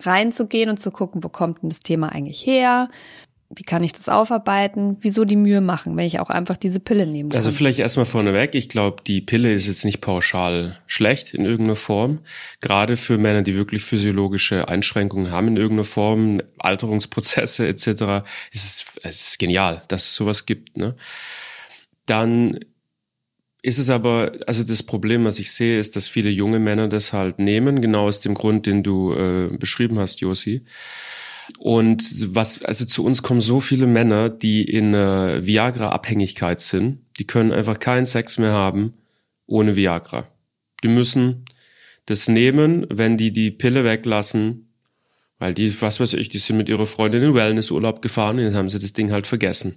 [0.01, 2.91] reinzugehen und zu gucken, wo kommt denn das Thema eigentlich her?
[3.51, 4.97] Wie kann ich das aufarbeiten?
[5.01, 7.37] Wieso die Mühe machen, wenn ich auch einfach diese Pille nehmen kann?
[7.37, 8.55] Also vielleicht erstmal vorneweg.
[8.55, 12.21] Ich glaube, die Pille ist jetzt nicht pauschal schlecht in irgendeiner Form.
[12.61, 18.85] Gerade für Männer, die wirklich physiologische Einschränkungen haben in irgendeiner Form, Alterungsprozesse etc., ist es,
[19.03, 20.77] es ist genial, dass es sowas gibt.
[20.77, 20.97] Ne?
[22.07, 22.59] Dann
[23.63, 27.13] ist es aber, also das Problem, was ich sehe, ist, dass viele junge Männer das
[27.13, 30.65] halt nehmen, genau aus dem Grund, den du äh, beschrieben hast, Josi
[31.59, 37.01] und was, also zu uns kommen so viele Männer, die in äh, Viagra-Abhängigkeit sind.
[37.19, 38.95] Die können einfach keinen Sex mehr haben
[39.47, 40.29] ohne Viagra.
[40.83, 41.45] Die müssen
[42.07, 44.75] das nehmen, wenn die die Pille weglassen,
[45.39, 48.55] weil die, was weiß ich, die sind mit ihrer Freundin in Wellnessurlaub gefahren und jetzt
[48.55, 49.77] haben sie das Ding halt vergessen.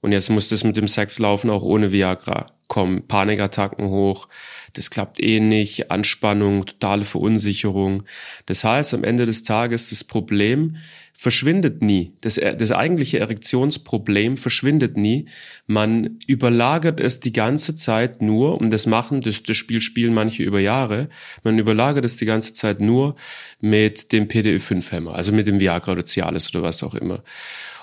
[0.00, 2.51] Und jetzt muss das mit dem Sex laufen auch ohne Viagra.
[2.72, 4.28] Kommen Panikattacken hoch,
[4.72, 8.04] das klappt eh nicht, Anspannung, totale Verunsicherung.
[8.46, 10.76] Das heißt, am Ende des Tages, das Problem
[11.12, 12.14] verschwindet nie.
[12.22, 15.26] Das, das eigentliche Erektionsproblem verschwindet nie.
[15.66, 20.42] Man überlagert es die ganze Zeit nur, und das machen, das, das Spiel spielen manche
[20.42, 21.10] über Jahre,
[21.44, 23.16] man überlagert es die ganze Zeit nur
[23.60, 27.22] mit dem PDE5-Hämmer, also mit dem Viagra oder Cialis oder was auch immer.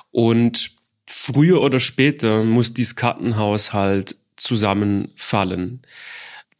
[0.09, 0.71] Und
[1.05, 5.81] früher oder später muss dieses Kartenhaushalt zusammenfallen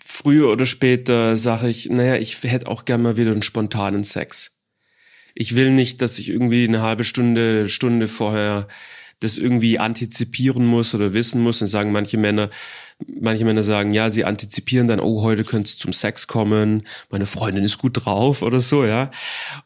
[0.09, 4.55] früher oder später sage ich, naja, ich hätte auch gerne mal wieder einen spontanen Sex.
[5.35, 8.67] Ich will nicht, dass ich irgendwie eine halbe Stunde, Stunde vorher
[9.21, 11.61] das irgendwie antizipieren muss oder wissen muss.
[11.61, 12.49] Und sagen manche Männer,
[13.19, 17.25] manche Männer sagen, ja, sie antizipieren dann, oh, heute könnte es zum Sex kommen, meine
[17.25, 19.11] Freundin ist gut drauf oder so, ja.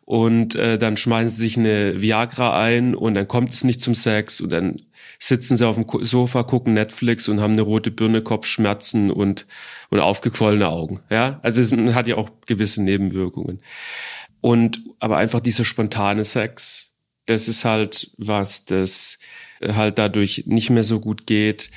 [0.06, 3.96] Und äh, dann schmeißen sie sich eine Viagra ein und dann kommt es nicht zum
[3.96, 4.82] Sex und dann
[5.24, 9.46] sitzen sie auf dem Sofa, gucken Netflix und haben eine rote Birne, Kopfschmerzen und,
[9.90, 11.00] und aufgequollene Augen.
[11.10, 13.62] Ja, also das hat ja auch gewisse Nebenwirkungen.
[14.42, 19.18] Und, aber einfach dieser spontane Sex, das ist halt was, das
[19.66, 21.72] halt dadurch nicht mehr so gut geht.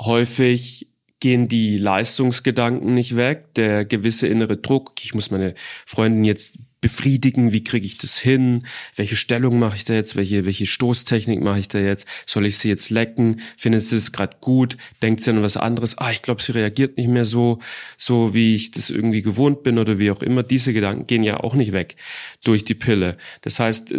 [0.00, 0.88] Häufig
[1.20, 5.52] gehen die Leistungsgedanken nicht weg, der gewisse innere Druck, ich muss meine
[5.84, 8.66] Freundin jetzt befriedigen, wie kriege ich das hin,
[8.96, 12.58] welche Stellung mache ich da jetzt, welche, welche Stoßtechnik mache ich da jetzt, soll ich
[12.58, 16.20] sie jetzt lecken, findet sie das gerade gut, denkt sie an was anderes, ah, ich
[16.20, 17.60] glaube, sie reagiert nicht mehr so,
[17.96, 21.38] so wie ich das irgendwie gewohnt bin oder wie auch immer, diese Gedanken gehen ja
[21.38, 21.96] auch nicht weg
[22.44, 23.16] durch die Pille.
[23.42, 23.94] Das heißt,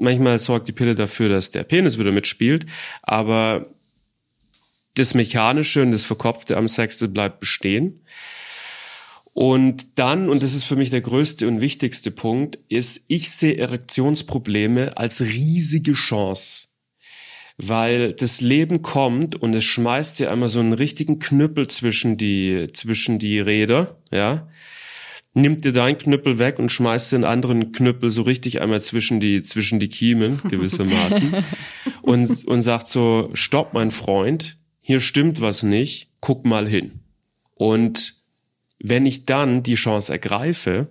[0.00, 2.66] manchmal sorgt die Pille dafür, dass der Penis wieder mitspielt,
[3.02, 3.70] aber
[4.94, 8.00] das Mechanische und das Verkopfte am Sex bleibt bestehen.
[9.34, 13.56] Und dann, und das ist für mich der größte und wichtigste Punkt, ist, ich sehe
[13.56, 16.68] Erektionsprobleme als riesige Chance.
[17.56, 22.68] Weil das Leben kommt und es schmeißt dir einmal so einen richtigen Knüppel zwischen die,
[22.72, 24.48] zwischen die Räder, ja.
[25.36, 29.42] Nimmt dir deinen Knüppel weg und schmeißt den anderen Knüppel so richtig einmal zwischen die,
[29.42, 31.34] zwischen die Kiemen, gewissermaßen.
[32.02, 37.00] und, und sagt so, stopp, mein Freund, hier stimmt was nicht, guck mal hin.
[37.56, 38.23] Und
[38.86, 40.88] wenn ich dann die Chance ergreife,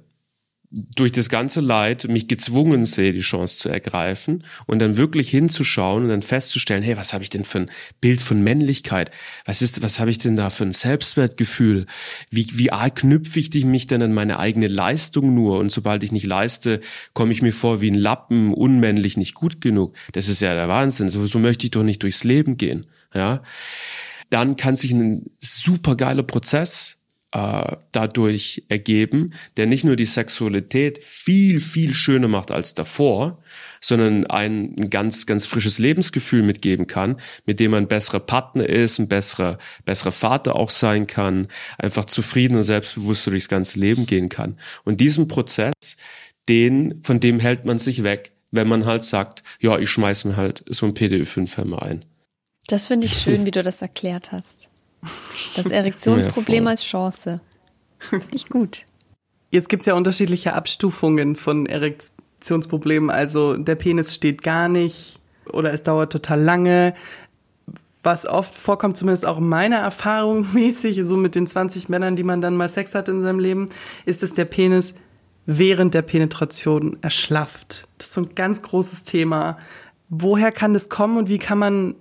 [0.95, 6.01] durch das ganze Leid mich gezwungen sehe, die Chance zu ergreifen und dann wirklich hinzuschauen
[6.01, 9.12] und dann festzustellen, hey, was habe ich denn für ein Bild von Männlichkeit?
[9.45, 11.86] Was ist, was habe ich denn da für ein Selbstwertgefühl?
[12.32, 15.60] Wie, wie knüpfe ich mich denn an meine eigene Leistung nur?
[15.60, 16.79] Und sobald ich nicht leiste,
[17.13, 19.95] komme ich mir vor wie ein Lappen, unmännlich, nicht gut genug.
[20.13, 21.10] Das ist ja der Wahnsinn.
[21.10, 23.43] So, so möchte ich doch nicht durchs Leben gehen, ja.
[24.32, 27.02] Dann kann sich ein super geiler Prozess
[27.33, 33.41] äh, dadurch ergeben, der nicht nur die Sexualität viel, viel schöner macht als davor,
[33.81, 38.69] sondern ein, ein ganz, ganz frisches Lebensgefühl mitgeben kann, mit dem man ein besserer Partner
[38.69, 41.47] ist, ein besserer, besserer Vater auch sein kann,
[41.79, 44.59] einfach zufrieden und selbstbewusst durchs ganze Leben gehen kann.
[44.83, 45.73] Und diesen Prozess,
[46.47, 50.37] den, von dem hält man sich weg, wenn man halt sagt, ja, ich schmeiß mir
[50.37, 52.05] halt so ein PDÖ-5-Hämmer ein.
[52.67, 54.69] Das finde ich schön, wie du das erklärt hast.
[55.55, 57.41] Das Erektionsproblem ja, als Chance.
[58.31, 58.85] Nicht gut.
[59.51, 63.09] Jetzt gibt es ja unterschiedliche Abstufungen von Erektionsproblemen.
[63.09, 65.19] Also der Penis steht gar nicht
[65.51, 66.93] oder es dauert total lange.
[68.01, 72.41] Was oft vorkommt, zumindest auch meiner Erfahrung mäßig, so mit den 20 Männern, die man
[72.41, 73.69] dann mal Sex hat in seinem Leben,
[74.05, 74.95] ist, dass der Penis
[75.45, 77.87] während der Penetration erschlafft.
[77.97, 79.57] Das ist so ein ganz großes Thema.
[80.09, 81.95] Woher kann das kommen und wie kann man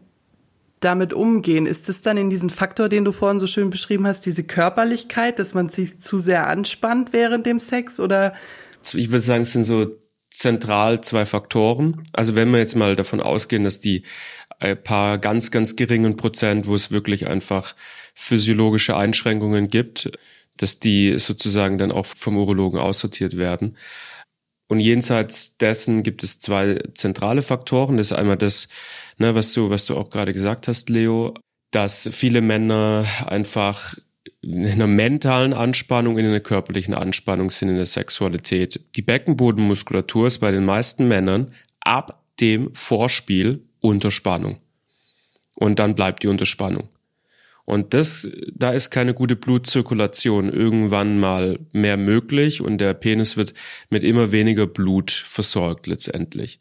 [0.85, 1.67] damit umgehen?
[1.67, 5.39] Ist es dann in diesen Faktor, den du vorhin so schön beschrieben hast, diese Körperlichkeit,
[5.39, 8.35] dass man sich zu sehr anspannt während dem Sex oder?
[8.95, 9.97] Ich würde sagen, es sind so
[10.31, 12.09] zentral zwei Faktoren.
[12.13, 14.03] Also wenn wir jetzt mal davon ausgehen, dass die
[14.59, 17.75] ein paar ganz, ganz geringen Prozent, wo es wirklich einfach
[18.15, 20.11] physiologische Einschränkungen gibt,
[20.57, 23.77] dass die sozusagen dann auch vom Urologen aussortiert werden.
[24.73, 27.99] Und jenseits dessen gibt es zwei zentrale Faktoren.
[27.99, 28.69] Das ist einmal das,
[29.19, 31.35] ne, was du, was du auch gerade gesagt hast, Leo,
[31.73, 33.97] dass viele Männer einfach
[34.41, 38.81] in einer mentalen Anspannung, in einer körperlichen Anspannung sind in der Sexualität.
[38.97, 44.57] Die Beckenbodenmuskulatur ist bei den meisten Männern ab dem Vorspiel unter Spannung.
[45.55, 46.89] Und dann bleibt die Unterspannung.
[47.65, 53.55] Und das, da ist keine gute Blutzirkulation irgendwann mal mehr möglich und der Penis wird
[53.89, 56.59] mit immer weniger Blut versorgt letztendlich.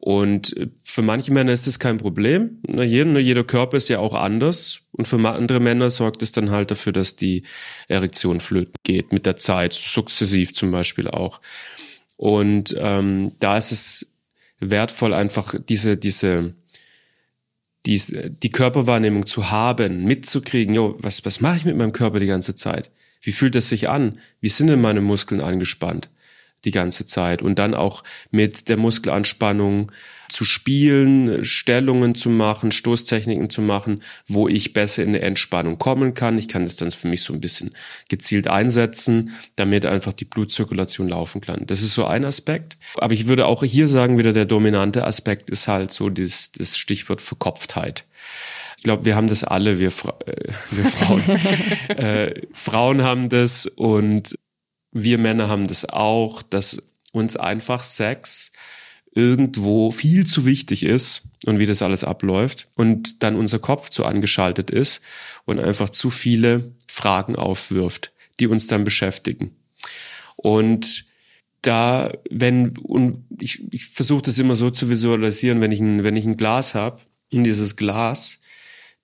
[0.00, 2.62] Und für manche Männer ist das kein Problem.
[2.68, 4.80] Jeder, jeder Körper ist ja auch anders.
[4.92, 7.42] Und für andere Männer sorgt es dann halt dafür, dass die
[7.88, 11.40] Erektion flöten geht mit der Zeit, sukzessiv zum Beispiel auch.
[12.16, 14.14] Und ähm, da ist es
[14.60, 16.54] wertvoll, einfach diese, diese,
[17.88, 18.00] die,
[18.42, 22.54] die Körperwahrnehmung zu haben, mitzukriegen, jo, was, was mache ich mit meinem Körper die ganze
[22.54, 22.90] Zeit?
[23.20, 24.18] Wie fühlt es sich an?
[24.40, 26.08] Wie sind denn meine Muskeln angespannt?
[26.64, 29.92] die ganze Zeit und dann auch mit der Muskelanspannung
[30.28, 36.14] zu spielen, Stellungen zu machen, Stoßtechniken zu machen, wo ich besser in eine Entspannung kommen
[36.14, 36.38] kann.
[36.38, 37.72] Ich kann das dann für mich so ein bisschen
[38.08, 41.66] gezielt einsetzen, damit einfach die Blutzirkulation laufen kann.
[41.66, 42.76] Das ist so ein Aspekt.
[42.96, 46.76] Aber ich würde auch hier sagen, wieder der dominante Aspekt ist halt so das, das
[46.76, 48.04] Stichwort Verkopftheit.
[48.76, 51.22] Ich glaube, wir haben das alle, wir, Fra äh, wir Frauen.
[51.96, 54.38] äh, Frauen haben das und
[54.92, 58.52] wir Männer haben das auch, dass uns einfach Sex
[59.14, 64.04] irgendwo viel zu wichtig ist und wie das alles abläuft und dann unser Kopf zu
[64.04, 65.02] angeschaltet ist
[65.44, 69.56] und einfach zu viele Fragen aufwirft, die uns dann beschäftigen.
[70.36, 71.06] Und
[71.62, 76.16] da, wenn, und ich, ich versuche das immer so zu visualisieren, wenn ich ein, wenn
[76.16, 78.40] ich ein Glas habe, in dieses Glas,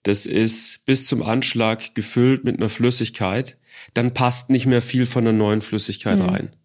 [0.05, 3.59] das ist bis zum Anschlag gefüllt mit einer Flüssigkeit,
[3.95, 6.25] dann passt nicht mehr viel von der neuen Flüssigkeit mhm.
[6.25, 6.57] rein.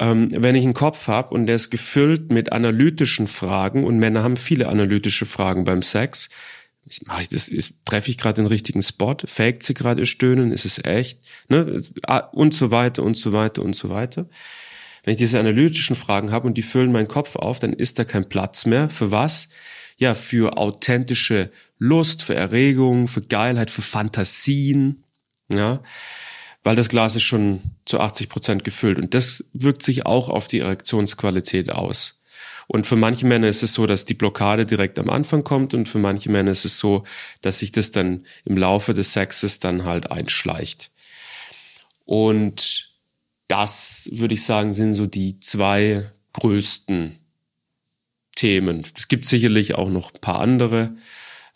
[0.00, 4.22] Ähm, wenn ich einen Kopf habe und der ist gefüllt mit analytischen Fragen und Männer
[4.22, 6.30] haben viele analytische Fragen beim Sex,
[7.04, 10.52] mache ich das, ist, treffe ich gerade den richtigen Spot, faked sie gerade ihr Stöhnen,
[10.52, 11.82] ist es echt, ne?
[12.32, 14.26] und so weiter und so weiter und so weiter.
[15.04, 18.04] Wenn ich diese analytischen Fragen habe und die füllen meinen Kopf auf, dann ist da
[18.04, 18.90] kein Platz mehr.
[18.90, 19.48] Für was?
[19.98, 25.04] Ja, für authentische Lust, für Erregung, für Geilheit, für Fantasien
[25.52, 25.82] ja,
[26.62, 30.48] weil das Glas ist schon zu 80 Prozent gefüllt und das wirkt sich auch auf
[30.48, 32.20] die Erektionsqualität aus.
[32.66, 35.88] Und für manche Männer ist es so, dass die Blockade direkt am Anfang kommt und
[35.88, 37.02] für manche Männer ist es so,
[37.40, 40.92] dass sich das dann im Laufe des Sexes dann halt einschleicht.
[42.04, 42.94] Und
[43.48, 47.18] das, würde ich sagen, sind so die zwei größten
[48.36, 48.82] Themen.
[48.96, 50.94] Es gibt sicherlich auch noch ein paar andere,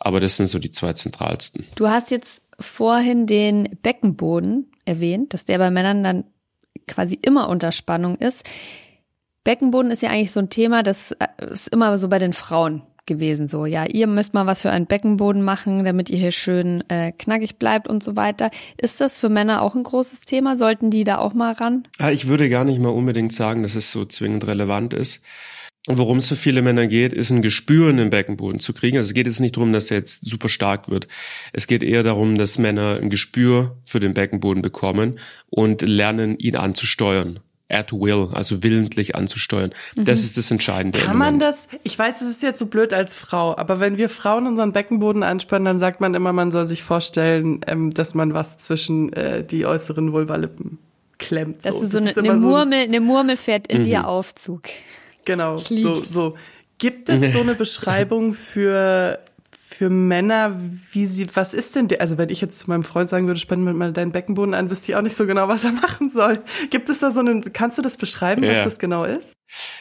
[0.01, 1.65] aber das sind so die zwei zentralsten.
[1.77, 6.25] Du hast jetzt vorhin den Beckenboden erwähnt, dass der bei Männern dann
[6.87, 8.45] quasi immer unter Spannung ist.
[9.45, 12.83] Beckenboden ist ja eigentlich so ein Thema, das äh, ist immer so bei den Frauen
[13.07, 13.49] gewesen.
[13.49, 17.13] So, ja, ihr müsst mal was für einen Beckenboden machen, damit ihr hier schön äh,
[17.13, 18.51] knackig bleibt und so weiter.
[18.81, 20.57] Ist das für Männer auch ein großes Thema?
[20.57, 21.87] Sollten die da auch mal ran?
[21.99, 25.23] Ja, ich würde gar nicht mal unbedingt sagen, dass es so zwingend relevant ist.
[25.87, 28.97] Und worum es für viele Männer geht, ist ein Gespür in den Beckenboden zu kriegen.
[28.97, 31.09] Also es geht jetzt nicht darum, dass er jetzt super stark wird.
[31.53, 35.19] Es geht eher darum, dass Männer ein Gespür für den Beckenboden bekommen
[35.51, 39.73] und lernen, ihn anzusteuern at will, also willentlich anzusteuern.
[39.97, 40.05] Mhm.
[40.05, 40.99] Das ist das Entscheidende.
[40.99, 44.09] Kann man das, ich weiß, es ist jetzt so blöd als Frau, aber wenn wir
[44.09, 48.35] Frauen unseren Beckenboden anspannen, dann sagt man immer, man soll sich vorstellen, ähm, dass man
[48.35, 50.79] was zwischen äh, die äußeren Vulvalippen
[51.19, 51.63] klemmt.
[51.63, 51.71] So.
[51.71, 53.85] Dass du so eine, eine, Murmel, so eine Murmel fährt in mhm.
[53.85, 54.63] dir Aufzug.
[55.25, 56.35] Genau, so, so.
[56.79, 59.19] Gibt es so eine Beschreibung für
[59.75, 60.61] für Männer,
[60.93, 63.41] wie sie, was ist denn, der, also wenn ich jetzt zu meinem Freund sagen würde,
[63.41, 66.11] spann mir mal deinen Beckenboden an, wüsste ich auch nicht so genau, was er machen
[66.11, 66.39] soll.
[66.71, 68.51] Gibt es da so einen, kannst du das beschreiben, ja.
[68.51, 69.33] was das genau ist?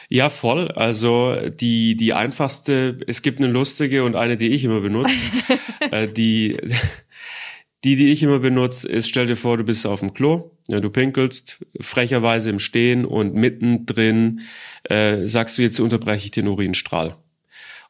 [0.08, 0.68] Ja, voll.
[0.72, 5.14] Also die, die einfachste, es gibt eine lustige und eine, die ich immer benutze.
[5.92, 6.58] äh, die,
[7.84, 10.80] die, die ich immer benutze, ist, stell dir vor, du bist auf dem Klo, ja,
[10.80, 14.40] du pinkelst, frecherweise im Stehen und mittendrin
[14.84, 17.16] äh, sagst du, jetzt unterbreche ich den Urinstrahl.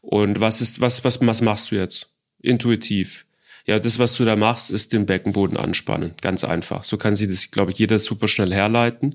[0.00, 2.10] Und was ist, was, was, was machst du jetzt?
[2.42, 3.24] Intuitiv.
[3.66, 6.12] Ja, das, was du da machst, ist den Beckenboden anspannen.
[6.20, 6.84] Ganz einfach.
[6.84, 9.14] So kann sie das, glaube ich, jeder super schnell herleiten.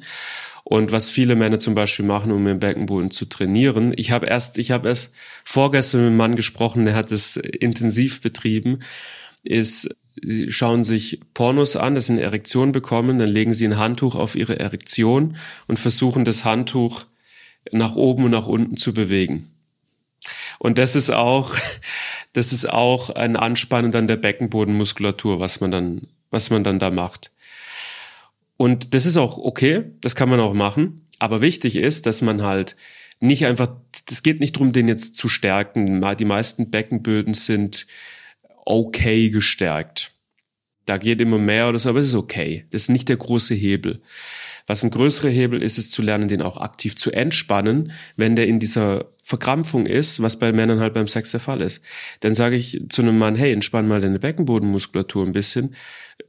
[0.63, 3.93] Und was viele Männer zum Beispiel machen, um den Beckenboden zu trainieren.
[3.95, 5.13] Ich habe erst, ich habe erst
[5.43, 8.80] vorgestern mit einem Mann gesprochen, der hat es intensiv betrieben,
[9.43, 13.78] ist, sie schauen sich Pornos an, dass sie eine Erektion bekommen, dann legen sie ein
[13.78, 17.05] Handtuch auf ihre Erektion und versuchen das Handtuch
[17.72, 19.51] nach oben und nach unten zu bewegen.
[20.59, 21.55] Und das ist auch,
[22.34, 26.91] das ist auch ein Anspannen dann der Beckenbodenmuskulatur, was man dann, was man dann da
[26.91, 27.32] macht.
[28.57, 31.07] Und das ist auch okay, das kann man auch machen.
[31.17, 32.76] Aber wichtig ist, dass man halt
[33.20, 33.70] nicht einfach,
[34.09, 36.05] es geht nicht darum, den jetzt zu stärken.
[36.17, 37.86] Die meisten Beckenböden sind
[38.70, 40.13] okay gestärkt.
[40.86, 42.65] Da geht immer mehr oder so, aber es ist okay.
[42.72, 44.01] Das ist nicht der große Hebel.
[44.65, 48.47] Was ein größerer Hebel ist, ist zu lernen, den auch aktiv zu entspannen, wenn der
[48.47, 51.84] in dieser Verkrampfung ist, was bei Männern halt beim Sex der Fall ist.
[52.22, 55.76] Dann sage ich zu einem Mann, hey, entspann mal deine Beckenbodenmuskulatur ein bisschen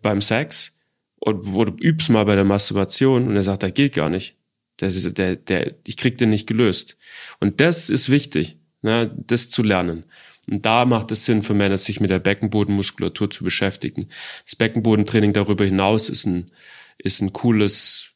[0.03, 0.79] beim Sex
[1.21, 4.37] oder, oder üb's mal bei der Masturbation und er sagt, das geht gar nicht.
[4.81, 6.97] Der, der, der, ich krieg den nicht gelöst.
[7.39, 10.05] Und das ist wichtig, ne, das zu lernen.
[10.51, 14.09] Und da macht es Sinn für Männer, sich mit der Beckenbodenmuskulatur zu beschäftigen.
[14.45, 16.51] Das Beckenbodentraining darüber hinaus ist ein,
[16.99, 18.11] ist ein cooles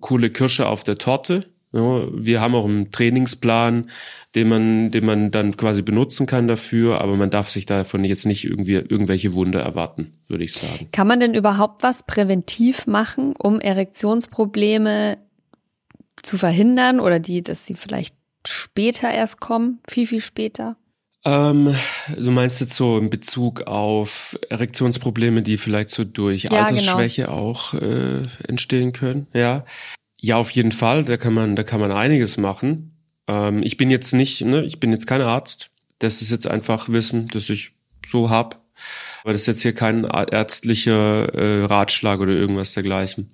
[0.00, 1.46] coole Kirsche auf der Torte.
[1.72, 3.90] Ja, wir haben auch einen Trainingsplan,
[4.34, 8.26] den man, den man dann quasi benutzen kann dafür, aber man darf sich davon jetzt
[8.26, 10.88] nicht irgendwie irgendwelche Wunder erwarten, würde ich sagen.
[10.92, 15.16] Kann man denn überhaupt was präventiv machen, um Erektionsprobleme
[16.22, 18.16] zu verhindern oder die, dass sie vielleicht
[18.46, 20.76] später erst kommen, viel, viel später?
[21.24, 21.74] Ähm,
[22.16, 26.62] du meinst jetzt so in Bezug auf Erektionsprobleme, die vielleicht so durch ja, genau.
[26.64, 27.34] Altersschwäche genau.
[27.34, 29.64] auch äh, entstehen können, ja.
[30.18, 31.04] Ja, auf jeden Fall.
[31.04, 32.96] Da kann man, da kann man einiges machen.
[33.26, 35.70] Ähm, ich bin jetzt nicht, ne, ich bin jetzt kein Arzt.
[35.98, 37.72] Das ist jetzt einfach Wissen, das ich
[38.06, 38.60] so hab.
[39.22, 43.30] Aber das ist jetzt hier kein ärztlicher äh, Ratschlag oder irgendwas dergleichen.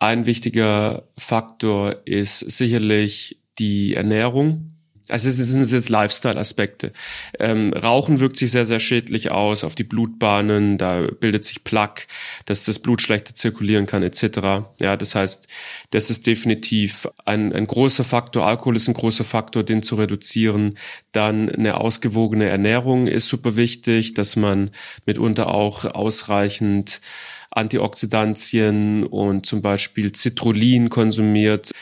[0.00, 4.73] Ein wichtiger Faktor ist sicherlich die Ernährung
[5.08, 6.92] also es sind jetzt Lifestyle-Aspekte.
[7.38, 12.06] Ähm, Rauchen wirkt sich sehr, sehr schädlich aus auf die Blutbahnen, da bildet sich Plaque,
[12.46, 14.64] dass das Blut schlechter zirkulieren kann, etc.
[14.80, 15.46] Ja, das heißt,
[15.90, 18.46] das ist definitiv ein, ein großer Faktor.
[18.46, 20.74] Alkohol ist ein großer Faktor, den zu reduzieren.
[21.12, 24.70] Dann eine ausgewogene Ernährung ist super wichtig, dass man
[25.04, 27.02] mitunter auch ausreichend
[27.50, 31.72] Antioxidantien und zum Beispiel Citrullin konsumiert,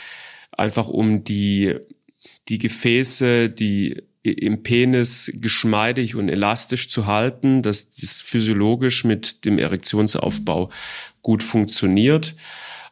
[0.51, 1.77] einfach um die
[2.49, 9.59] die Gefäße, die im Penis geschmeidig und elastisch zu halten, dass das physiologisch mit dem
[9.59, 10.70] Erektionsaufbau
[11.22, 12.36] gut funktioniert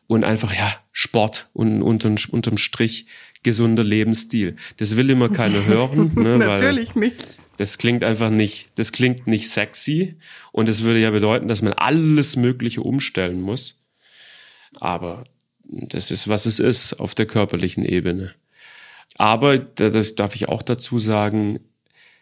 [0.08, 3.06] und einfach ja Sport und unterm, unterm Strich
[3.44, 4.56] gesunder Lebensstil.
[4.78, 7.38] Das will immer keiner hören, ne, natürlich nicht.
[7.58, 10.16] Das klingt einfach nicht, das klingt nicht sexy
[10.50, 13.78] und es würde ja bedeuten, dass man alles Mögliche umstellen muss.
[14.74, 15.24] Aber
[15.62, 18.34] das ist, was es ist auf der körperlichen Ebene.
[19.16, 21.60] Aber, das darf ich auch dazu sagen,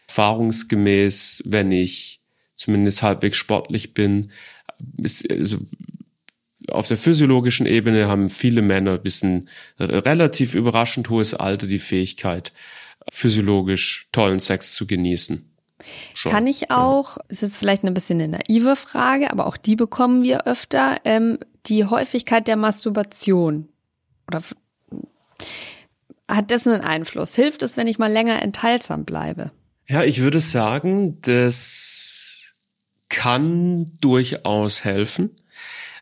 [0.09, 2.19] erfahrungsgemäß, wenn ich
[2.55, 4.31] zumindest halbwegs sportlich bin,
[4.97, 5.59] ist, also
[6.69, 12.51] auf der physiologischen Ebene haben viele Männer bis ein relativ überraschend hohes Alter die Fähigkeit,
[13.11, 15.45] physiologisch tollen Sex zu genießen.
[16.13, 16.31] Schon.
[16.31, 17.23] Kann ich auch, ja.
[17.29, 21.39] ist jetzt vielleicht ein bisschen eine naive Frage, aber auch die bekommen wir öfter, ähm,
[21.67, 23.69] die Häufigkeit der Masturbation
[24.27, 24.41] oder
[26.29, 27.35] hat das einen Einfluss?
[27.35, 29.51] Hilft es, wenn ich mal länger enthaltsam bleibe?
[29.87, 32.53] Ja, ich würde sagen, das
[33.09, 35.35] kann durchaus helfen.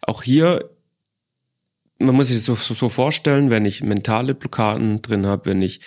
[0.01, 0.69] Auch hier,
[1.97, 5.79] man muss sich so, so vorstellen, wenn ich mentale Blockaden drin habe, wenn ich,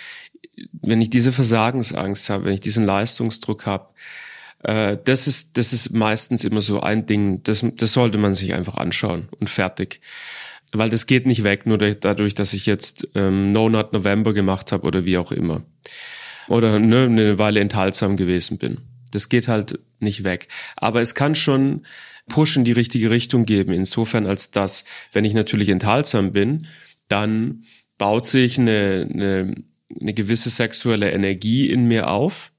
[0.72, 3.90] wenn ich diese Versagensangst habe, wenn ich diesen Leistungsdruck habe,
[4.62, 8.54] äh, das ist, das ist meistens immer so ein Ding, das, das sollte man sich
[8.54, 10.00] einfach anschauen und fertig.
[10.72, 14.70] Weil das geht nicht weg, nur dadurch, dass ich jetzt ähm, No Not November gemacht
[14.70, 15.64] habe oder wie auch immer
[16.50, 18.78] oder ne, eine Weile enthaltsam gewesen bin.
[19.12, 20.48] Das geht halt nicht weg.
[20.76, 21.86] Aber es kann schon
[22.28, 26.66] Push in die richtige Richtung geben, insofern als dass, wenn ich natürlich enthaltsam bin,
[27.08, 27.64] dann
[27.98, 29.54] baut sich eine, eine,
[30.00, 32.50] eine gewisse sexuelle Energie in mir auf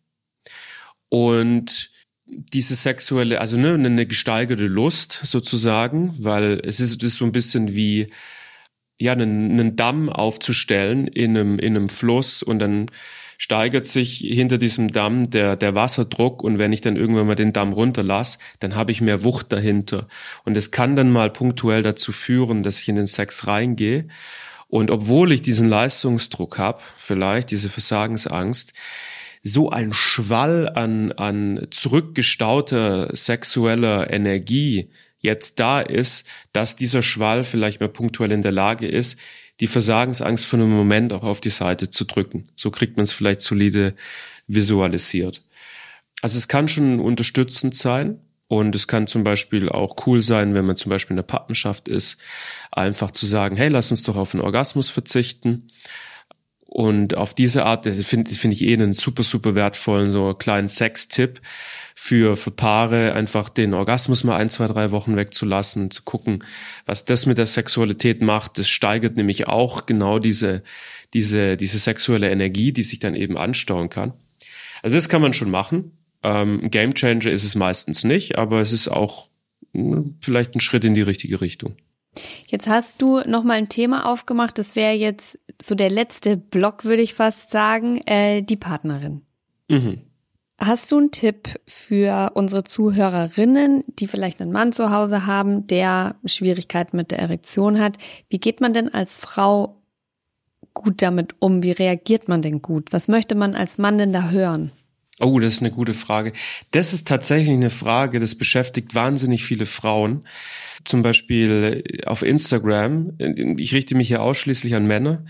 [1.10, 1.91] und
[2.32, 7.76] diese sexuelle, also ne, eine gesteigerte Lust sozusagen, weil es ist, ist so ein bisschen
[7.76, 8.08] wie
[9.00, 12.88] ja einen, einen Damm aufzustellen in einem in einem Fluss und dann
[13.38, 17.54] steigert sich hinter diesem Damm der, der Wasserdruck und wenn ich dann irgendwann mal den
[17.54, 20.08] Damm runterlasse, dann habe ich mehr Wucht dahinter.
[20.46, 24.08] Und es kann dann mal punktuell dazu führen, dass ich in den Sex reingehe.
[24.68, 28.74] Und obwohl ich diesen Leistungsdruck habe, vielleicht diese Versagensangst,
[29.44, 34.90] so ein Schwall an, an zurückgestauter sexueller Energie
[35.20, 39.20] jetzt da ist, dass dieser Schwall vielleicht mal punktuell in der Lage ist,
[39.60, 42.48] die Versagensangst für einen Moment auch auf die Seite zu drücken.
[42.56, 43.94] So kriegt man es vielleicht solide
[44.48, 45.44] visualisiert.
[46.22, 50.66] Also es kann schon unterstützend sein und es kann zum Beispiel auch cool sein, wenn
[50.66, 52.18] man zum Beispiel in einer Partnerschaft ist,
[52.72, 55.68] einfach zu sagen, hey, lass uns doch auf einen Orgasmus verzichten
[56.74, 61.42] und auf diese Art, finde find ich eh einen super, super wertvollen, so kleinen Sex-Tipp
[61.96, 66.46] für, für Paare, einfach den Orgasmus mal ein, zwei, drei Wochen wegzulassen, zu gucken,
[66.86, 68.58] was das mit der Sexualität macht.
[68.58, 70.64] Das steigert nämlich auch genau diese,
[71.14, 74.14] diese, diese sexuelle Energie, die sich dann eben anstauen kann.
[74.82, 75.92] Also das kann man schon machen.
[76.24, 79.28] Ähm, Game Changer ist es meistens nicht, aber es ist auch
[79.74, 81.76] mh, hm, vielleicht ein Schritt in die richtige Richtung.
[82.48, 84.58] Jetzt hast du noch mal ein Thema aufgemacht.
[84.58, 89.22] Das wäre jetzt so der letzte Block, würde ich fast sagen, äh, die Partnerin.
[89.70, 90.02] Mhm.
[90.60, 96.16] Hast du einen Tipp für unsere Zuhörerinnen, die vielleicht einen Mann zu Hause haben, der
[96.26, 97.98] Schwierigkeiten mit der Erektion hat?
[98.30, 99.82] Wie geht man denn als Frau
[100.76, 101.64] gut damit um?
[101.64, 102.94] Wie reagiert man denn gut?
[102.94, 104.72] Was möchte man als Mann denn da hören?
[105.20, 106.34] Oh, das ist eine gute Frage.
[106.72, 110.26] Das ist tatsächlich eine Frage, das beschäftigt wahnsinnig viele Frauen.
[110.86, 113.14] Zum Beispiel auf Instagram.
[113.58, 115.26] Ich richte mich hier ausschließlich an Männer.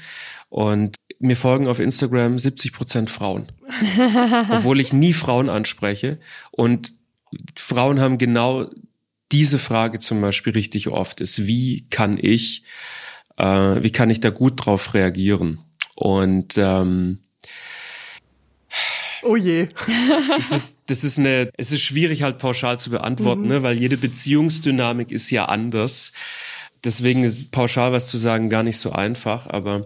[0.49, 3.47] Und mir folgen auf Instagram 70 Prozent Frauen.
[4.51, 6.19] Obwohl ich nie Frauen anspreche.
[6.51, 6.93] Und
[7.55, 8.69] Frauen haben genau
[9.31, 12.63] diese Frage zum Beispiel richtig oft ist, wie kann ich,
[13.37, 15.59] äh, wie kann ich da gut drauf reagieren?
[15.95, 17.19] Und ähm,
[19.23, 19.67] Oh je.
[20.29, 23.47] Das ist, das ist eine, es ist schwierig halt pauschal zu beantworten, mhm.
[23.47, 26.11] ne, weil jede Beziehungsdynamik ist ja anders.
[26.83, 29.85] Deswegen ist pauschal was zu sagen gar nicht so einfach, aber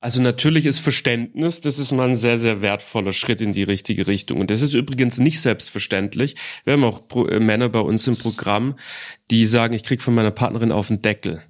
[0.00, 4.06] also natürlich ist Verständnis, das ist mal ein sehr, sehr wertvoller Schritt in die richtige
[4.06, 4.40] Richtung.
[4.40, 6.34] Und das ist übrigens nicht selbstverständlich.
[6.64, 8.76] Wir haben auch äh, Männer bei uns im Programm,
[9.30, 11.42] die sagen, ich krieg von meiner Partnerin auf den Deckel.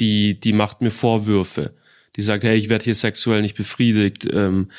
[0.00, 1.74] Die, die macht mir Vorwürfe.
[2.16, 4.26] Die sagt, hey, ich werde hier sexuell nicht befriedigt.
[4.32, 4.70] Ähm,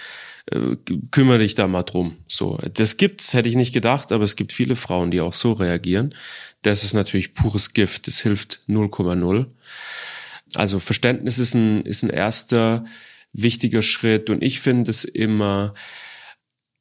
[0.52, 0.76] äh,
[1.12, 2.18] kümmere dich da mal drum.
[2.28, 5.54] So, das gibt's, hätte ich nicht gedacht, aber es gibt viele Frauen, die auch so
[5.54, 6.14] reagieren.
[6.62, 9.46] Das ist natürlich pures Gift, das hilft 0,0.
[10.56, 12.86] Also Verständnis ist ein, ist ein erster
[13.34, 15.74] wichtiger Schritt und ich finde es immer,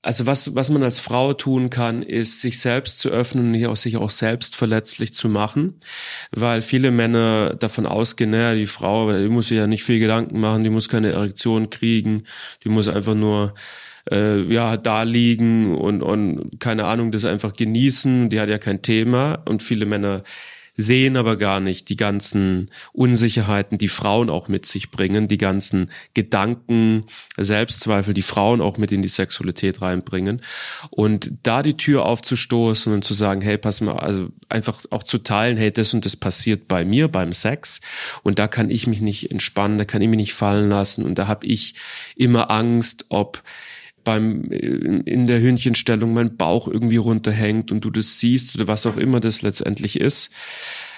[0.02, 3.96] also was, was man als Frau tun kann, ist sich selbst zu öffnen und sich
[3.96, 5.80] auch selbst verletzlich zu machen,
[6.30, 10.40] weil viele Männer davon ausgehen, naja, die Frau, die muss sich ja nicht viel Gedanken
[10.40, 12.22] machen, die muss keine Erektion kriegen,
[12.64, 13.54] die muss einfach nur
[14.10, 18.82] äh, ja da liegen und, und keine Ahnung, das einfach genießen, die hat ja kein
[18.82, 19.42] Thema.
[19.46, 20.22] Und viele Männer
[20.80, 25.90] sehen aber gar nicht die ganzen Unsicherheiten, die Frauen auch mit sich bringen, die ganzen
[26.14, 27.04] Gedanken,
[27.36, 30.40] Selbstzweifel, die Frauen auch mit in die Sexualität reinbringen.
[30.90, 35.18] Und da die Tür aufzustoßen und zu sagen, hey, pass mal, also einfach auch zu
[35.18, 37.80] teilen, hey, das und das passiert bei mir beim Sex
[38.22, 41.18] und da kann ich mich nicht entspannen, da kann ich mich nicht fallen lassen und
[41.18, 41.74] da habe ich
[42.14, 43.42] immer Angst, ob
[44.08, 48.96] beim in der Hühnchenstellung mein Bauch irgendwie runterhängt und du das siehst oder was auch
[48.96, 50.30] immer das letztendlich ist.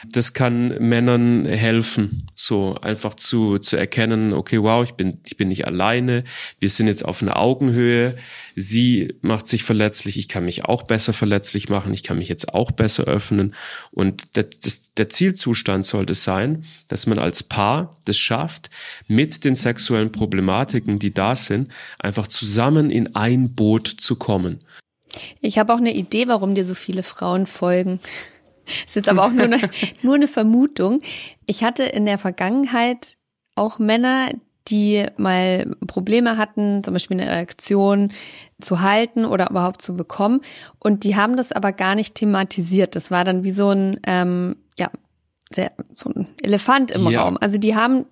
[0.09, 5.49] Das kann Männern helfen, so einfach zu, zu erkennen, okay, wow, ich bin, ich bin
[5.49, 6.25] nicht alleine,
[6.59, 8.17] wir sind jetzt auf einer Augenhöhe,
[8.57, 12.53] sie macht sich verletzlich, ich kann mich auch besser verletzlich machen, ich kann mich jetzt
[12.55, 13.55] auch besser öffnen.
[13.91, 18.71] Und der, das, der Zielzustand sollte sein, dass man als Paar das schafft,
[19.07, 24.61] mit den sexuellen Problematiken, die da sind, einfach zusammen in ein Boot zu kommen.
[25.41, 28.01] Ich habe auch eine Idee, warum dir so viele Frauen folgen.
[28.87, 29.61] Ist jetzt aber auch nur eine,
[30.03, 31.01] nur eine Vermutung.
[31.47, 33.17] Ich hatte in der Vergangenheit
[33.55, 34.31] auch Männer,
[34.69, 38.13] die mal Probleme hatten, zum Beispiel eine Erektion
[38.61, 40.41] zu halten oder überhaupt zu bekommen.
[40.79, 42.95] Und die haben das aber gar nicht thematisiert.
[42.95, 44.91] Das war dann wie so ein, ähm, ja,
[45.57, 47.23] der, so ein Elefant im ja.
[47.23, 47.39] Raum.
[47.41, 48.07] Also die haben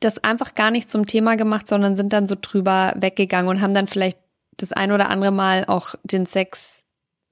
[0.00, 3.74] das einfach gar nicht zum Thema gemacht, sondern sind dann so drüber weggegangen und haben
[3.74, 4.18] dann vielleicht
[4.56, 6.84] das ein oder andere Mal auch den Sex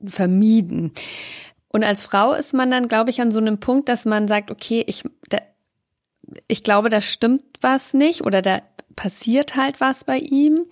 [0.04, 0.92] vermieden.
[1.72, 4.50] Und als Frau ist man dann, glaube ich, an so einem Punkt, dass man sagt,
[4.50, 5.38] okay, ich, da,
[6.48, 8.62] ich glaube, da stimmt was nicht oder da
[8.94, 10.66] passiert halt was bei ihm.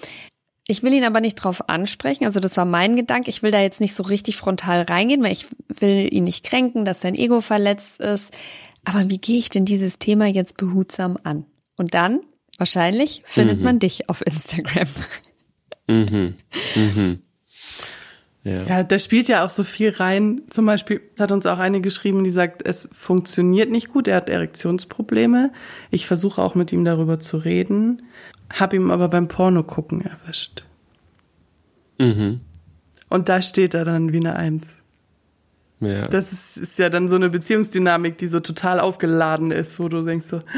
[0.68, 2.26] Ich will ihn aber nicht drauf ansprechen.
[2.26, 3.30] Also das war mein Gedanke.
[3.30, 5.46] Ich will da jetzt nicht so richtig frontal reingehen, weil ich
[5.80, 8.26] will ihn nicht kränken, dass sein Ego verletzt ist.
[8.84, 11.44] Aber wie gehe ich denn dieses Thema jetzt behutsam an?
[11.76, 12.20] Und dann,
[12.58, 13.64] wahrscheinlich, findet mhm.
[13.64, 14.88] man dich auf Instagram.
[15.88, 16.34] Mhm.
[16.76, 17.22] Mhm.
[18.42, 18.62] Ja.
[18.62, 20.42] ja, da spielt ja auch so viel rein.
[20.48, 24.30] Zum Beispiel hat uns auch eine geschrieben, die sagt, es funktioniert nicht gut, er hat
[24.30, 25.52] Erektionsprobleme.
[25.90, 28.02] Ich versuche auch mit ihm darüber zu reden,
[28.52, 30.64] habe ihm aber beim Porno gucken erwischt.
[31.98, 32.40] Mhm.
[33.10, 34.79] Und da steht er dann wie eine Eins.
[35.80, 36.02] Ja.
[36.02, 40.02] Das ist, ist, ja dann so eine Beziehungsdynamik, die so total aufgeladen ist, wo du
[40.02, 40.40] denkst so.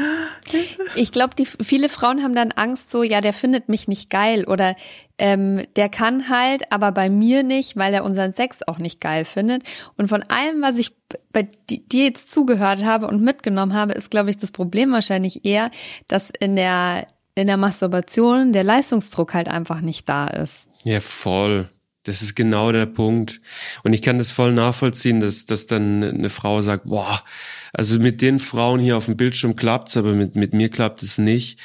[0.95, 4.75] Ich glaube, viele Frauen haben dann Angst, so ja, der findet mich nicht geil oder
[5.17, 9.25] ähm, der kann halt, aber bei mir nicht, weil er unseren Sex auch nicht geil
[9.25, 9.63] findet.
[9.97, 10.91] Und von allem, was ich
[11.31, 15.71] bei dir jetzt zugehört habe und mitgenommen habe, ist, glaube ich, das Problem wahrscheinlich eher,
[16.07, 20.67] dass in der in der Masturbation der Leistungsdruck halt einfach nicht da ist.
[20.83, 21.67] Ja, voll.
[22.03, 23.41] Das ist genau der Punkt.
[23.83, 27.23] Und ich kann das voll nachvollziehen, dass, dass dann eine Frau sagt, boah,
[27.71, 31.17] also mit den Frauen hier auf dem Bildschirm klappt's, aber mit, mit mir klappt es
[31.17, 31.59] nicht.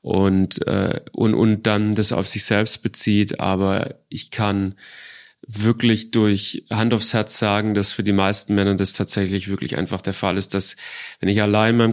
[0.00, 3.40] Und, äh, und, und dann das auf sich selbst bezieht.
[3.40, 4.76] Aber ich kann
[5.46, 10.00] wirklich durch Hand aufs Herz sagen, dass für die meisten Männer das tatsächlich wirklich einfach
[10.00, 10.76] der Fall ist, dass
[11.18, 11.92] wenn ich allein in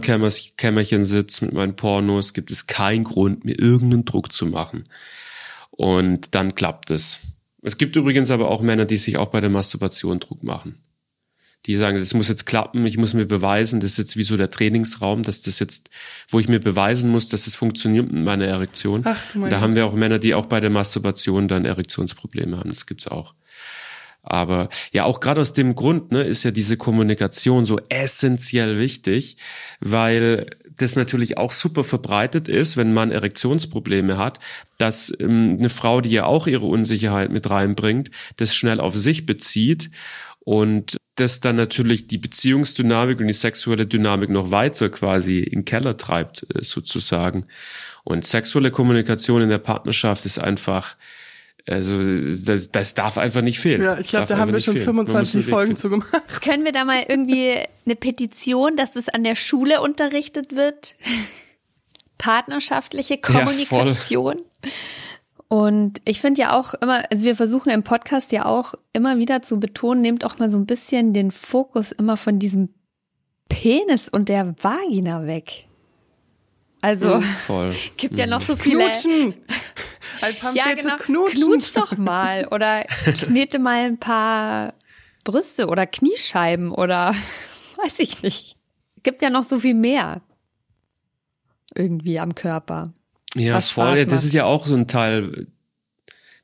[0.56, 4.84] Kämmerchen sitze mit meinen Pornos, gibt es keinen Grund, mir irgendeinen Druck zu machen.
[5.70, 7.20] Und dann klappt es.
[7.62, 10.78] Es gibt übrigens aber auch Männer, die sich auch bei der Masturbation Druck machen.
[11.66, 14.36] Die sagen, das muss jetzt klappen, ich muss mir beweisen, das ist jetzt wie so
[14.36, 15.90] der Trainingsraum, dass das jetzt,
[16.28, 19.02] wo ich mir beweisen muss, dass es funktioniert mit meiner Erektion.
[19.04, 22.56] Ach, du mein da haben wir auch Männer, die auch bei der Masturbation dann Erektionsprobleme
[22.56, 22.70] haben.
[22.70, 23.34] Das gibt's auch.
[24.22, 29.36] Aber ja, auch gerade aus dem Grund ne, ist ja diese Kommunikation so essentiell wichtig,
[29.80, 30.46] weil
[30.78, 34.38] das natürlich auch super verbreitet ist, wenn man Erektionsprobleme hat,
[34.78, 39.26] dass ähm, eine Frau, die ja auch ihre Unsicherheit mit reinbringt, das schnell auf sich
[39.26, 39.90] bezieht
[40.40, 45.96] und das dann natürlich die Beziehungsdynamik und die sexuelle Dynamik noch weiter quasi in Keller
[45.96, 47.46] treibt, äh, sozusagen.
[48.04, 50.96] Und sexuelle Kommunikation in der Partnerschaft ist einfach
[51.68, 51.98] also
[52.44, 53.82] das, das darf einfach nicht fehlen.
[53.82, 54.86] Ja, ich glaube, da haben wir schon fehlen.
[54.86, 56.10] 25 Folgen zu gemacht.
[56.42, 60.94] Können wir da mal irgendwie eine Petition, dass das an der Schule unterrichtet wird?
[62.18, 64.38] Partnerschaftliche Kommunikation.
[64.64, 64.70] Ja,
[65.48, 69.40] und ich finde ja auch immer, also wir versuchen im Podcast ja auch immer wieder
[69.40, 72.68] zu betonen, nehmt auch mal so ein bisschen den Fokus immer von diesem
[73.48, 75.66] Penis und der Vagina weg.
[76.82, 77.74] Also mhm, Voll.
[77.96, 78.84] gibt ja noch so viele.
[78.84, 79.34] Knutschen.
[80.20, 80.96] Ein ja, genau.
[80.96, 81.42] Knutschen.
[81.42, 84.74] Knutsch doch mal oder knete mal ein paar
[85.24, 87.14] Brüste oder Kniescheiben oder
[87.82, 88.56] weiß ich nicht.
[89.02, 90.22] Gibt ja noch so viel mehr
[91.74, 92.92] irgendwie am Körper.
[93.34, 94.06] Ja, voll.
[94.06, 95.46] Das ist ja auch so ein Teil.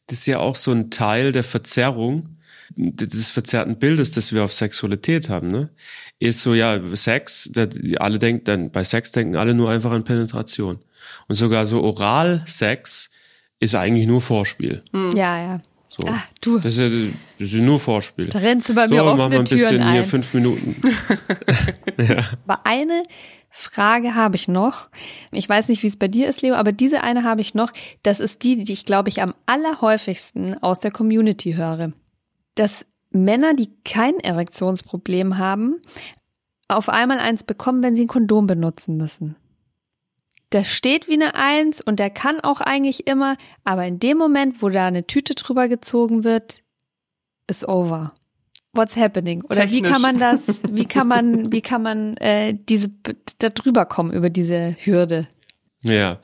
[0.07, 2.35] Das ist ja auch so ein Teil der Verzerrung
[2.77, 5.71] des verzerrten Bildes, das wir auf Sexualität haben, ne?
[6.19, 7.51] Ist so, ja, Sex,
[7.99, 10.81] alle denken dann, bei Sex denken alle nur einfach an Penetration.
[11.29, 13.11] Und sogar so Oral-Sex
[13.61, 14.83] ist eigentlich nur Vorspiel.
[14.93, 15.13] Hm.
[15.17, 15.61] Ja, ja.
[15.89, 16.03] So.
[16.09, 16.59] Ah, du.
[16.59, 16.89] Das ist, ja,
[17.39, 18.27] das ist nur Vorspiel.
[18.27, 20.77] Da rennst du bei mir so, offene machen wir ein bisschen Türen hier fünf Minuten.
[21.97, 22.25] ja.
[22.47, 23.05] Aber eine
[23.51, 24.89] Frage habe ich noch.
[25.31, 27.71] Ich weiß nicht, wie es bei dir ist, Leo, aber diese eine habe ich noch.
[28.03, 31.93] Das ist die, die ich, glaube ich, am allerhäufigsten aus der Community höre
[32.55, 35.81] dass Männer, die kein Erektionsproblem haben,
[36.69, 39.37] auf einmal eins bekommen, wenn sie ein Kondom benutzen müssen.
[40.55, 44.63] Der steht wie eine Eins und der kann auch eigentlich immer, aber in dem Moment,
[44.63, 46.63] wo da eine Tüte drüber gezogen wird,
[47.49, 48.15] ist over.
[48.73, 49.43] what's happening?
[49.43, 49.73] Oder Technisch.
[49.73, 52.89] wie kann man das, wie kann man, wie kann man äh, diese
[53.39, 55.29] da drüber kommen über diese Hürde?
[55.85, 56.21] Ja,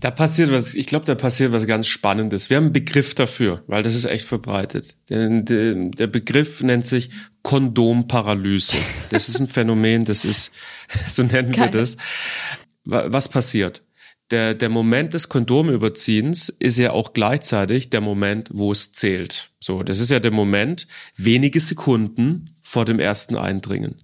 [0.00, 2.50] da passiert was, ich glaube, da passiert was ganz Spannendes.
[2.50, 4.96] Wir haben einen Begriff dafür, weil das ist echt verbreitet.
[5.10, 7.10] Der, der, der Begriff nennt sich
[7.42, 8.78] Kondomparalyse.
[9.10, 10.52] Das ist ein Phänomen, das ist,
[11.08, 11.72] so nennen Geil.
[11.72, 11.96] wir das.
[12.90, 13.82] Was passiert?
[14.30, 19.50] Der, der Moment des Kondomüberziehens ist ja auch gleichzeitig der Moment, wo es zählt.
[19.60, 24.02] So, das ist ja der Moment, wenige Sekunden vor dem ersten Eindringen.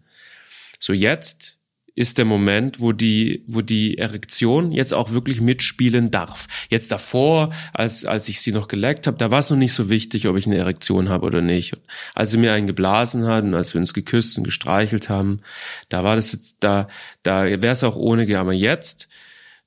[0.78, 1.53] So, jetzt
[1.94, 6.48] ist der Moment, wo die, wo die Erektion jetzt auch wirklich mitspielen darf.
[6.68, 9.90] Jetzt davor, als, als ich sie noch geleckt habe, da war es noch nicht so
[9.90, 11.76] wichtig, ob ich eine Erektion habe oder nicht.
[12.14, 15.40] Als sie mir einen geblasen hat und als wir uns geküsst und gestreichelt haben,
[15.88, 16.88] da war das jetzt, da,
[17.22, 19.08] da wäre es auch ohne, aber jetzt,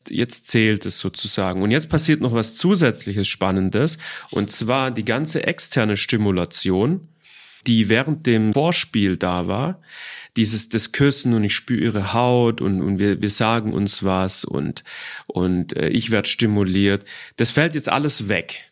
[0.10, 1.62] jetzt zählt es sozusagen.
[1.62, 3.98] Und jetzt passiert noch was zusätzliches Spannendes,
[4.32, 7.08] und zwar die ganze externe Stimulation,
[7.68, 9.82] die während dem Vorspiel da war,
[10.38, 14.46] dieses das Küssen und ich spüre ihre Haut und, und wir, wir sagen uns was
[14.46, 14.84] und,
[15.28, 17.06] und äh, ich werde stimuliert.
[17.36, 18.72] Das fällt jetzt alles weg.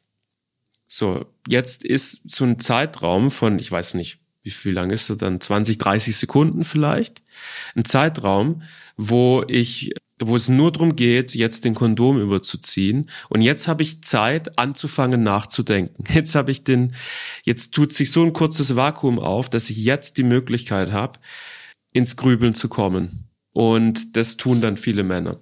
[0.87, 5.17] So, jetzt ist so ein Zeitraum von, ich weiß nicht, wie viel lang ist das
[5.17, 5.41] dann?
[5.41, 7.23] 20, 30 Sekunden vielleicht?
[7.75, 8.61] Ein Zeitraum,
[8.95, 13.09] wo ich wo es nur darum geht, jetzt den Kondom überzuziehen.
[13.29, 16.03] Und jetzt habe ich Zeit, anzufangen nachzudenken.
[16.13, 16.93] Jetzt habe ich den,
[17.43, 21.19] jetzt tut sich so ein kurzes Vakuum auf, dass ich jetzt die Möglichkeit habe,
[21.91, 23.29] ins Grübeln zu kommen.
[23.51, 25.39] Und das tun dann viele Männer.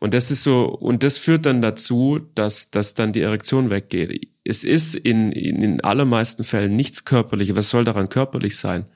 [0.00, 4.28] Und das ist so, und das führt dann dazu, dass, dass dann die Erektion weggeht.
[4.44, 7.56] Es ist in, in, in allermeisten Fällen nichts körperliches.
[7.56, 8.86] Was soll daran körperlich sein?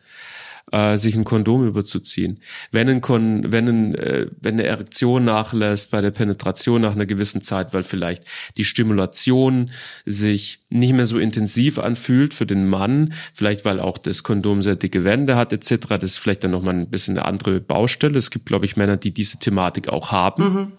[0.73, 2.41] Äh, sich ein Kondom überzuziehen.
[2.73, 7.07] Wenn, ein Kon wenn, ein, äh, wenn eine Erektion nachlässt bei der Penetration nach einer
[7.07, 8.25] gewissen Zeit, weil vielleicht
[8.57, 9.71] die Stimulation
[10.07, 14.77] sich nicht mehr so intensiv anfühlt für den Mann, vielleicht weil auch das Kondom sehr
[14.77, 18.19] dicke Wände hat etc., das ist vielleicht dann nochmal ein bisschen eine andere Baustelle.
[18.19, 20.43] Es gibt, glaube ich, Männer, die diese Thematik auch haben.
[20.43, 20.73] Mhm.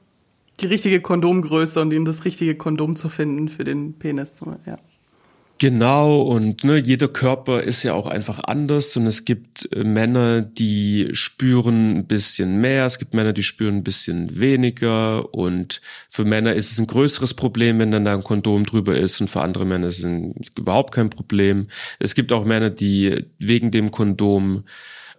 [0.59, 4.41] Die richtige Kondomgröße und eben das richtige Kondom zu finden für den Penis.
[4.65, 4.77] Ja.
[5.59, 10.41] Genau, und ne, jeder Körper ist ja auch einfach anders und es gibt äh, Männer,
[10.41, 15.79] die spüren ein bisschen mehr, es gibt Männer, die spüren ein bisschen weniger und
[16.09, 19.29] für Männer ist es ein größeres Problem, wenn dann da ein Kondom drüber ist und
[19.29, 21.67] für andere Männer ist es überhaupt kein Problem.
[21.99, 24.63] Es gibt auch Männer, die wegen dem Kondom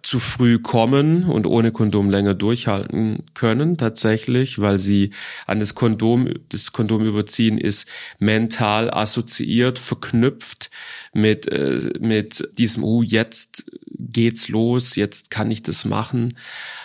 [0.05, 5.09] zu früh kommen und ohne Kondom länger durchhalten können, tatsächlich, weil sie
[5.47, 7.89] an das Kondom, das Kondom überziehen ist
[8.19, 10.69] mental assoziiert, verknüpft
[11.11, 13.65] mit, äh, mit diesem, oh, jetzt
[13.97, 16.37] geht's los, jetzt kann ich das machen.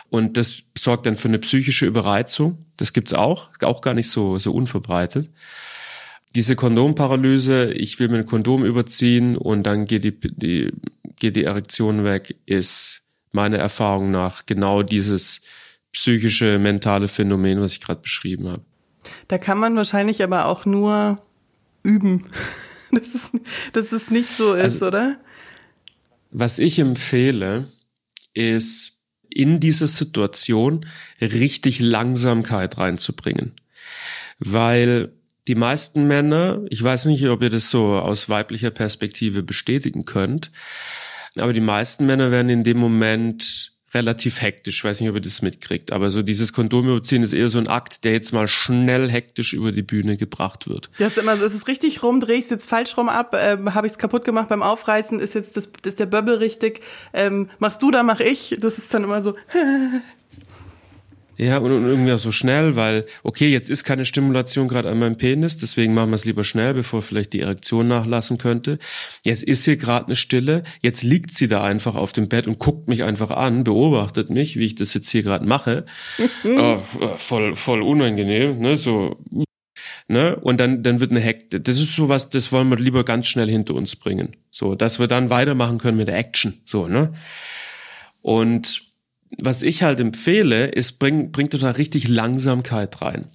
[0.09, 2.65] Und das sorgt dann für eine psychische Überreizung.
[2.79, 5.29] Das gibt's auch, auch gar nicht so, so unverbreitet
[6.35, 10.73] diese Kondomparalyse, ich will mir ein Kondom überziehen und dann geht die, die,
[11.19, 13.00] geht die Erektion weg, ist
[13.33, 15.41] meiner Erfahrung nach genau dieses
[15.93, 18.65] psychische, mentale Phänomen, was ich gerade beschrieben habe.
[19.29, 21.17] Da kann man wahrscheinlich aber auch nur
[21.83, 22.27] üben,
[22.93, 23.33] dass es,
[23.73, 25.17] dass es nicht so ist, also, oder?
[26.31, 27.67] Was ich empfehle,
[28.35, 28.99] ist
[29.33, 30.87] in diese Situation
[31.21, 33.53] richtig Langsamkeit reinzubringen.
[34.39, 35.13] Weil
[35.49, 40.51] die meisten Männer, ich weiß nicht, ob ihr das so aus weiblicher Perspektive bestätigen könnt,
[41.37, 44.79] aber die meisten Männer werden in dem Moment relativ hektisch.
[44.79, 45.93] Ich weiß nicht, ob ihr das mitkriegt.
[45.93, 49.53] Aber so dieses Kondom überziehen ist eher so ein Akt, der jetzt mal schnell hektisch
[49.53, 50.91] über die Bühne gebracht wird.
[50.99, 53.37] Ja, ist immer so, ist es richtig rum, drehe ich es jetzt falsch rum ab,
[53.37, 56.81] ähm, habe ich es kaputt gemacht beim Aufreißen, ist jetzt das, ist der Böbbel richtig,
[57.13, 58.57] ähm, machst du da, mach ich.
[58.61, 59.35] Das ist dann immer so,
[61.41, 64.99] Ja, und, und irgendwie auch so schnell, weil, okay, jetzt ist keine Stimulation gerade an
[64.99, 68.79] meinem Penis, deswegen machen wir es lieber schnell, bevor vielleicht die Erektion nachlassen könnte.
[69.25, 72.59] Jetzt ist hier gerade eine Stille, jetzt liegt sie da einfach auf dem Bett und
[72.59, 75.87] guckt mich einfach an, beobachtet mich, wie ich das jetzt hier gerade mache.
[76.45, 76.77] oh,
[77.17, 79.17] voll, voll unangenehm, ne, so.
[80.09, 80.37] Ne?
[80.37, 81.59] Und dann, dann wird eine Hekte.
[81.59, 84.37] Das ist so was, das wollen wir lieber ganz schnell hinter uns bringen.
[84.51, 86.61] So, dass wir dann weitermachen können mit der Action.
[86.67, 87.15] So, ne?
[88.21, 88.90] Und
[89.39, 93.27] was ich halt empfehle, ist, bring, bringt da richtig Langsamkeit rein.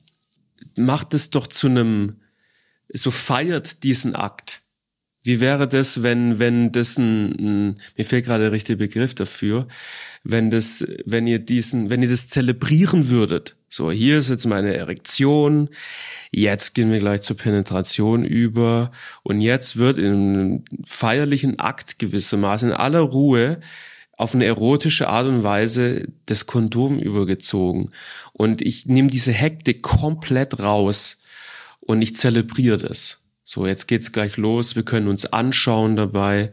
[0.75, 2.17] Macht es doch zu einem,
[2.93, 4.61] so feiert diesen Akt.
[5.23, 9.67] Wie wäre das, wenn, wenn das ein, ein mir fehlt gerade der richtige Begriff dafür,
[10.23, 13.55] wenn das, wenn ihr diesen, wenn ihr das zelebrieren würdet.
[13.67, 15.69] So, hier ist jetzt meine Erektion,
[16.31, 18.91] jetzt gehen wir gleich zur Penetration über
[19.23, 23.59] und jetzt wird in einem feierlichen Akt gewissermaßen in aller Ruhe
[24.17, 27.91] auf eine erotische Art und Weise das Kondom übergezogen.
[28.33, 31.21] Und ich nehme diese Hektik komplett raus
[31.81, 33.21] und ich zelebriere das.
[33.43, 36.51] So, jetzt geht's gleich los, wir können uns anschauen dabei.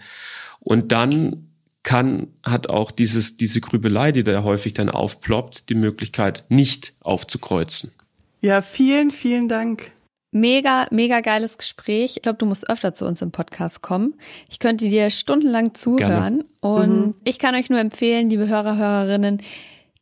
[0.61, 1.49] Und dann
[1.83, 7.93] kann, hat auch dieses, diese Grübelei, die da häufig dann aufploppt, die Möglichkeit, nicht aufzukreuzen.
[8.41, 9.93] Ja, vielen, vielen Dank.
[10.35, 12.16] Mega, mega geiles Gespräch.
[12.16, 14.14] Ich glaube, du musst öfter zu uns im Podcast kommen.
[14.49, 16.09] Ich könnte dir stundenlang zuhören.
[16.09, 16.45] Gerne.
[16.62, 17.14] Und mhm.
[17.24, 19.43] ich kann euch nur empfehlen, liebe Hörer, Hörerinnen,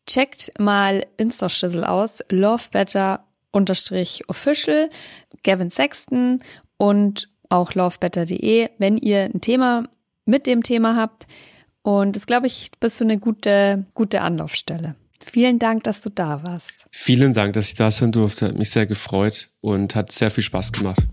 [0.07, 2.21] checkt mal Insta-Schissel aus.
[2.31, 4.89] Lovebetter unterstrich official,
[5.43, 6.39] Gavin Sexton
[6.77, 9.89] und auch lovebetter.de, wenn ihr ein Thema
[10.27, 11.27] mit dem Thema habt.
[11.83, 14.95] Und das glaube ich, bist du eine gute, gute Anlaufstelle.
[15.25, 16.87] Vielen Dank, dass du da warst.
[16.91, 18.49] Vielen Dank, dass ich da sein durfte.
[18.49, 21.07] Hat mich sehr gefreut und hat sehr viel Spaß gemacht.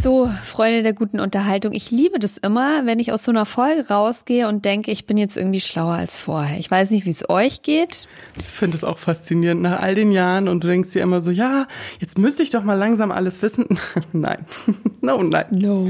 [0.00, 1.72] So, Freunde der guten Unterhaltung.
[1.72, 5.16] Ich liebe das immer, wenn ich aus so einer Folge rausgehe und denke, ich bin
[5.16, 6.56] jetzt irgendwie schlauer als vorher.
[6.60, 8.06] Ich weiß nicht, wie es euch geht.
[8.38, 11.32] Ich finde es auch faszinierend nach all den Jahren und du denkst dir immer so,
[11.32, 11.66] ja,
[11.98, 13.66] jetzt müsste ich doch mal langsam alles wissen.
[14.12, 14.44] nein.
[15.00, 15.46] no, nein.
[15.50, 15.88] No.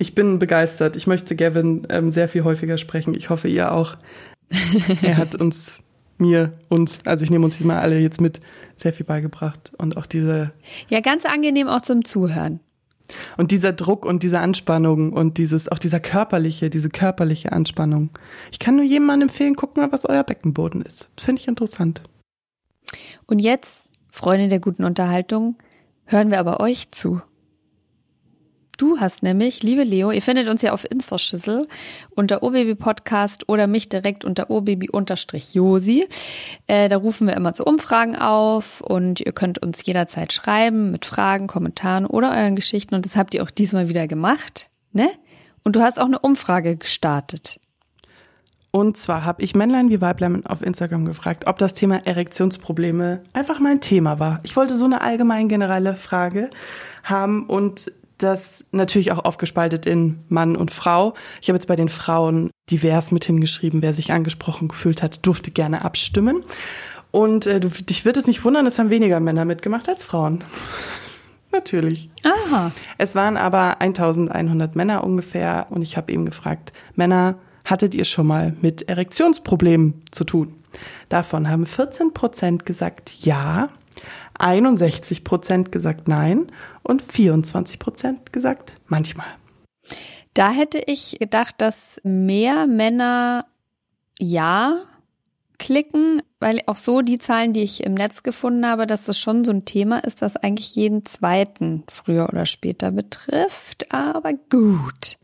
[0.00, 0.96] Ich bin begeistert.
[0.96, 3.14] Ich möchte Gavin ähm, sehr viel häufiger sprechen.
[3.14, 3.96] Ich hoffe, ihr auch.
[5.02, 5.82] er hat uns,
[6.16, 8.40] mir, uns, also ich nehme uns mal alle jetzt mit,
[8.76, 9.72] sehr viel beigebracht.
[9.76, 10.52] Und auch diese.
[10.88, 12.60] Ja, ganz angenehm auch zum Zuhören.
[13.36, 18.08] Und dieser Druck und diese Anspannung und dieses, auch dieser körperliche, diese körperliche Anspannung.
[18.52, 21.10] Ich kann nur jemandem empfehlen, guckt mal, was euer Beckenboden ist.
[21.16, 22.00] Das finde ich interessant.
[23.26, 25.56] Und jetzt, Freunde der guten Unterhaltung,
[26.06, 27.20] hören wir aber euch zu.
[28.80, 31.68] Du hast nämlich, liebe Leo, ihr findet uns ja auf Insta-Schüssel
[32.16, 36.08] unter OBB Podcast oder mich direkt unter OBB-Josi.
[36.66, 41.04] Äh, da rufen wir immer zu Umfragen auf und ihr könnt uns jederzeit schreiben mit
[41.04, 45.10] Fragen, Kommentaren oder euren Geschichten und das habt ihr auch diesmal wieder gemacht, ne?
[45.62, 47.60] Und du hast auch eine Umfrage gestartet.
[48.70, 53.60] Und zwar habe ich Männlein wie Weiblein auf Instagram gefragt, ob das Thema Erektionsprobleme einfach
[53.60, 54.40] mal ein Thema war.
[54.44, 56.48] Ich wollte so eine allgemein generelle Frage
[57.02, 57.92] haben und
[58.22, 61.14] das natürlich auch aufgespaltet in Mann und Frau.
[61.40, 63.82] Ich habe jetzt bei den Frauen divers mit hingeschrieben.
[63.82, 66.44] Wer sich angesprochen gefühlt hat, durfte gerne abstimmen.
[67.10, 70.44] Und äh, du, dich wird es nicht wundern, es haben weniger Männer mitgemacht als Frauen.
[71.52, 72.08] Natürlich.
[72.24, 72.70] Aha.
[72.96, 78.28] Es waren aber 1100 Männer ungefähr und ich habe eben gefragt, Männer, hattet ihr schon
[78.28, 80.54] mal mit Erektionsproblemen zu tun?
[81.08, 83.70] Davon haben 14 Prozent gesagt ja,
[84.38, 86.46] 61 Prozent gesagt nein
[86.82, 89.26] und 24 Prozent gesagt manchmal.
[90.34, 93.46] Da hätte ich gedacht, dass mehr Männer
[94.18, 94.76] ja
[95.58, 99.44] klicken, weil auch so die Zahlen, die ich im Netz gefunden habe, dass das schon
[99.44, 103.92] so ein Thema ist, das eigentlich jeden zweiten früher oder später betrifft.
[103.92, 105.18] Aber gut.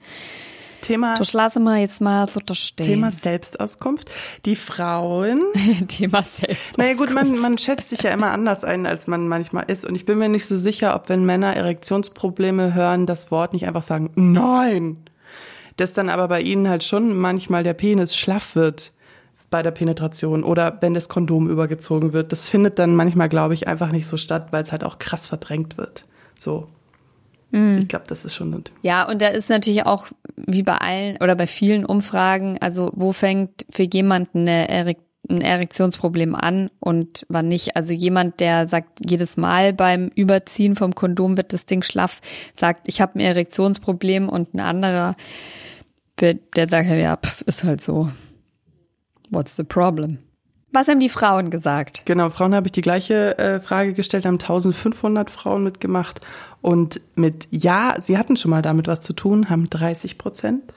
[0.80, 1.14] Thema.
[1.16, 2.86] Das lassen wir jetzt mal so da stehen.
[2.86, 4.10] Thema Selbstauskunft.
[4.44, 5.42] Die Frauen.
[5.88, 6.78] Thema Selbstauskunft.
[6.78, 9.84] Naja gut, man, man schätzt sich ja immer anders ein, als man manchmal ist.
[9.84, 13.66] Und ich bin mir nicht so sicher, ob wenn Männer Erektionsprobleme hören, das Wort nicht
[13.66, 14.98] einfach sagen, nein.
[15.76, 18.92] Dass dann aber bei ihnen halt schon manchmal der Penis schlaff wird
[19.50, 22.32] bei der Penetration oder wenn das Kondom übergezogen wird.
[22.32, 25.26] Das findet dann manchmal, glaube ich, einfach nicht so statt, weil es halt auch krass
[25.26, 26.04] verdrängt wird.
[26.34, 26.68] So.
[27.50, 27.78] Mhm.
[27.78, 28.64] Ich glaube, das ist schon.
[28.82, 33.12] Ja, und da ist natürlich auch wie bei allen oder bei vielen Umfragen, also wo
[33.12, 37.76] fängt für jemanden eine Erek ein Erektionsproblem an und wann nicht.
[37.76, 42.20] Also jemand, der sagt, jedes Mal beim Überziehen vom Kondom wird das Ding schlaff,
[42.54, 45.16] sagt, ich habe ein Erektionsproblem und ein anderer,
[46.20, 48.10] der sagt, ja, pff, ist halt so.
[49.30, 50.18] What's the problem?
[50.72, 52.02] Was haben die Frauen gesagt?
[52.04, 56.20] Genau, Frauen habe ich die gleiche äh, Frage gestellt, haben 1500 Frauen mitgemacht.
[56.66, 60.74] Und mit Ja, sie hatten schon mal damit was zu tun, haben 30 Prozent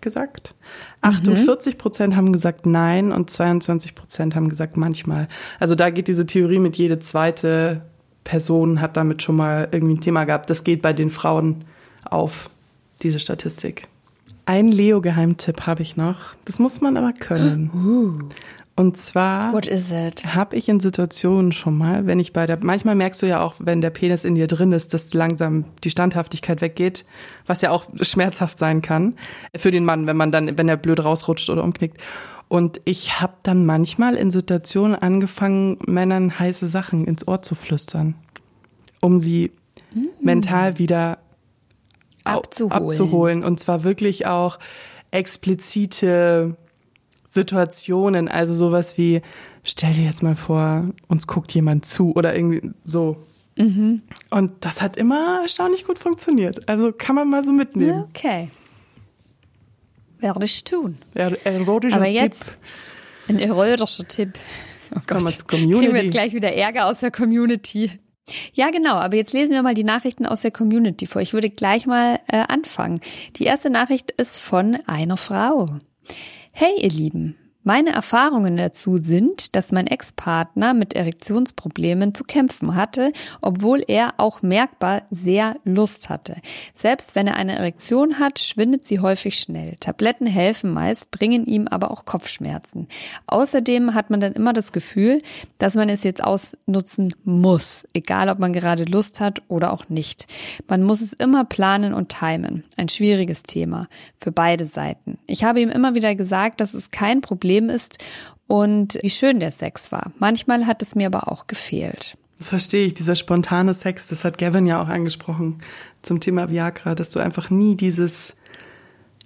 [0.00, 0.54] gesagt.
[1.00, 5.26] 48 Prozent haben gesagt Nein und 22 Prozent haben gesagt manchmal.
[5.58, 7.82] Also da geht diese Theorie mit jede zweite
[8.22, 10.48] Person hat damit schon mal irgendwie ein Thema gehabt.
[10.48, 11.64] Das geht bei den Frauen
[12.08, 12.48] auf,
[13.02, 13.88] diese Statistik.
[14.46, 16.18] Ein Leo-Geheimtipp habe ich noch.
[16.44, 17.70] Das muss man aber können.
[17.74, 18.28] Uh.
[18.74, 23.26] Und zwar habe ich in Situationen schon mal, wenn ich bei der, manchmal merkst du
[23.26, 27.04] ja auch, wenn der Penis in dir drin ist, dass langsam die Standhaftigkeit weggeht,
[27.46, 29.16] was ja auch schmerzhaft sein kann
[29.54, 31.98] für den Mann, wenn man dann, wenn er blöd rausrutscht oder umknickt.
[32.48, 38.14] Und ich habe dann manchmal in Situationen angefangen, Männern heiße Sachen ins Ohr zu flüstern,
[39.00, 39.52] um sie
[39.94, 40.08] mhm.
[40.20, 41.18] mental wieder
[42.24, 42.72] abzuholen.
[42.72, 43.44] abzuholen.
[43.44, 44.58] Und zwar wirklich auch
[45.10, 46.56] explizite
[47.32, 49.22] Situationen, also sowas wie,
[49.62, 53.16] stell dir jetzt mal vor, uns guckt jemand zu oder irgendwie so.
[53.56, 54.02] Mhm.
[54.30, 56.68] Und das hat immer erstaunlich gut funktioniert.
[56.68, 58.04] Also kann man mal so mitnehmen.
[58.10, 58.50] Okay.
[60.18, 60.98] Werde ich tun.
[61.14, 62.58] Er, erotischer Aber jetzt Tipp.
[63.28, 64.32] ein erotischer Tipp.
[64.90, 65.78] Oh jetzt kommen wir zur Community.
[65.78, 67.90] Kriegen wir jetzt gleich wieder Ärger aus der Community.
[68.52, 68.94] Ja, genau.
[68.94, 71.22] Aber jetzt lesen wir mal die Nachrichten aus der Community vor.
[71.22, 73.00] Ich würde gleich mal äh, anfangen.
[73.36, 75.80] Die erste Nachricht ist von einer Frau.
[76.54, 77.41] Hey, ihr Lieben.
[77.64, 84.42] Meine Erfahrungen dazu sind, dass mein Ex-Partner mit Erektionsproblemen zu kämpfen hatte, obwohl er auch
[84.42, 86.36] merkbar sehr Lust hatte.
[86.74, 89.76] Selbst wenn er eine Erektion hat, schwindet sie häufig schnell.
[89.78, 92.88] Tabletten helfen meist, bringen ihm aber auch Kopfschmerzen.
[93.28, 95.22] Außerdem hat man dann immer das Gefühl,
[95.58, 100.26] dass man es jetzt ausnutzen muss, egal ob man gerade Lust hat oder auch nicht.
[100.66, 102.64] Man muss es immer planen und timen.
[102.76, 103.86] Ein schwieriges Thema
[104.18, 105.18] für beide Seiten.
[105.28, 107.98] Ich habe ihm immer wieder gesagt, dass es kein Problem Problem ist
[108.46, 110.12] und wie schön der Sex war.
[110.18, 112.16] Manchmal hat es mir aber auch gefehlt.
[112.38, 115.58] Das verstehe ich, dieser spontane Sex, das hat Gavin ja auch angesprochen
[116.00, 118.36] zum Thema Viagra, dass du einfach nie dieses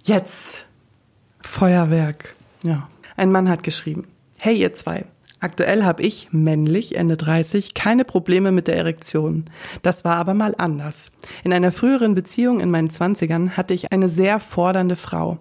[0.03, 0.65] Jetzt
[1.39, 2.35] Feuerwerk.
[2.63, 2.89] Ja.
[3.15, 4.07] Ein Mann hat geschrieben.
[4.39, 5.05] Hey ihr zwei,
[5.39, 9.45] Aktuell habe ich, männlich, Ende 30, keine Probleme mit der Erektion.
[9.83, 11.11] Das war aber mal anders.
[11.43, 15.37] In einer früheren Beziehung in meinen Zwanzigern hatte ich eine sehr fordernde Frau.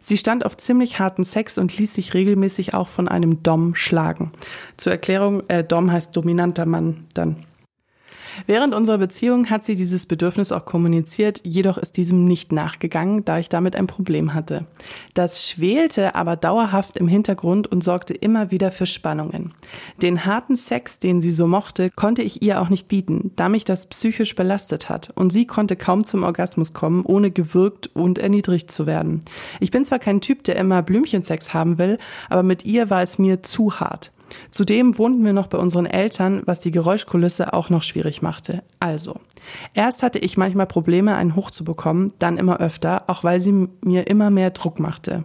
[0.00, 4.32] Sie stand auf ziemlich harten Sex und ließ sich regelmäßig auch von einem Dom schlagen.
[4.76, 7.36] Zur Erklärung, äh, Dom heißt dominanter Mann dann.
[8.46, 13.38] Während unserer Beziehung hat sie dieses Bedürfnis auch kommuniziert, jedoch ist diesem nicht nachgegangen, da
[13.38, 14.66] ich damit ein Problem hatte.
[15.14, 19.52] Das schwelte aber dauerhaft im Hintergrund und sorgte immer wieder für Spannungen.
[20.02, 23.64] Den harten Sex, den sie so mochte, konnte ich ihr auch nicht bieten, da mich
[23.64, 28.70] das psychisch belastet hat und sie konnte kaum zum Orgasmus kommen, ohne gewürgt und erniedrigt
[28.70, 29.22] zu werden.
[29.60, 31.98] Ich bin zwar kein Typ, der immer Blümchensex haben will,
[32.28, 34.12] aber mit ihr war es mir zu hart.
[34.50, 38.62] Zudem wohnten wir noch bei unseren Eltern, was die Geräuschkulisse auch noch schwierig machte.
[38.80, 39.20] Also,
[39.74, 44.30] erst hatte ich manchmal Probleme, einen hochzubekommen, dann immer öfter, auch weil sie mir immer
[44.30, 45.24] mehr Druck machte.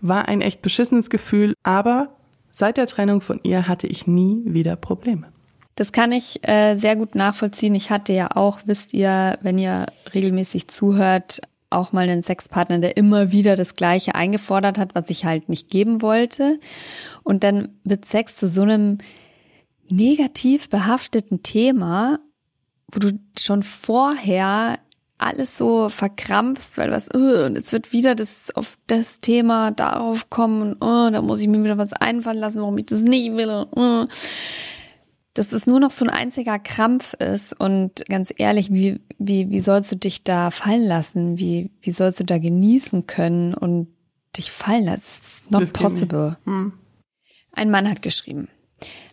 [0.00, 2.16] War ein echt beschissenes Gefühl, aber
[2.50, 5.28] seit der Trennung von ihr hatte ich nie wieder Probleme.
[5.76, 7.74] Das kann ich äh, sehr gut nachvollziehen.
[7.74, 11.40] Ich hatte ja auch, wisst ihr, wenn ihr regelmäßig zuhört,
[11.70, 15.70] auch mal einen Sexpartner, der immer wieder das Gleiche eingefordert hat, was ich halt nicht
[15.70, 16.56] geben wollte.
[17.22, 18.98] Und dann wird Sex zu so einem
[19.88, 22.18] negativ behafteten Thema,
[22.92, 24.78] wo du schon vorher
[25.18, 30.30] alles so verkrampfst, weil was, uh, und es wird wieder das auf das Thema darauf
[30.30, 33.36] kommen, und uh, da muss ich mir wieder was einfallen lassen, warum ich das nicht
[33.36, 33.50] will.
[33.50, 34.06] Und, uh
[35.40, 39.60] dass es nur noch so ein einziger Krampf ist und ganz ehrlich, wie, wie, wie
[39.62, 41.38] sollst du dich da fallen lassen?
[41.38, 43.88] Wie, wie sollst du da genießen können und
[44.36, 45.00] dich fallen lassen?
[45.00, 46.36] It's not possible.
[46.44, 46.74] Hm.
[47.52, 48.48] Ein Mann hat geschrieben.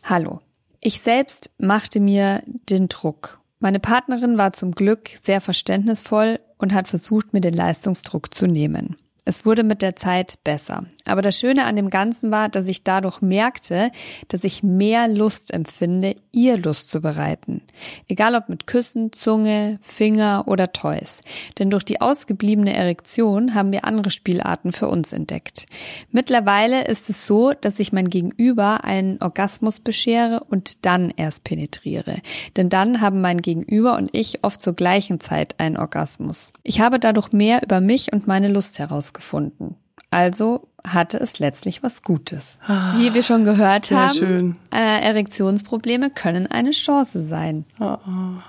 [0.03, 0.41] Hallo.
[0.81, 3.39] Ich selbst machte mir den Druck.
[3.59, 8.97] Meine Partnerin war zum Glück sehr verständnisvoll und hat versucht, mir den Leistungsdruck zu nehmen.
[9.23, 10.87] Es wurde mit der Zeit besser.
[11.07, 13.91] Aber das Schöne an dem Ganzen war, dass ich dadurch merkte,
[14.27, 17.61] dass ich mehr Lust empfinde, ihr Lust zu bereiten.
[18.07, 21.21] Egal ob mit Küssen, Zunge, Finger oder Toys.
[21.59, 25.65] Denn durch die ausgebliebene Erektion haben wir andere Spielarten für uns entdeckt.
[26.11, 32.15] Mittlerweile ist es so, dass ich mein Gegenüber einen Orgasmus beschere und dann erst penetriere.
[32.55, 36.53] Denn dann haben mein Gegenüber und ich oft zur gleichen Zeit einen Orgasmus.
[36.63, 39.75] Ich habe dadurch mehr über mich und meine Lust herausgefunden.
[40.09, 42.59] Also hatte es letztlich was Gutes.
[42.65, 44.55] Ah, Wie wir schon gehört haben, schön.
[44.73, 47.65] Äh, Erektionsprobleme können eine Chance sein.
[47.79, 48.39] Oh, oh.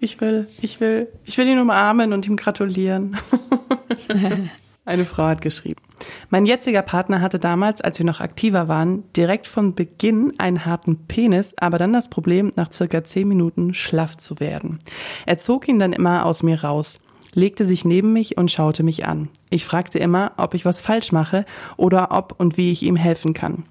[0.00, 3.16] Ich will, ich will, ich will ihn umarmen und ihm gratulieren.
[4.86, 5.82] Eine Frau hat geschrieben.
[6.30, 11.06] Mein jetziger Partner hatte damals, als wir noch aktiver waren, direkt von Beginn einen harten
[11.06, 14.78] Penis, aber dann das Problem, nach circa zehn Minuten schlaff zu werden.
[15.26, 17.00] Er zog ihn dann immer aus mir raus
[17.34, 19.28] legte sich neben mich und schaute mich an.
[19.50, 21.44] Ich fragte immer, ob ich was falsch mache
[21.76, 23.64] oder ob und wie ich ihm helfen kann.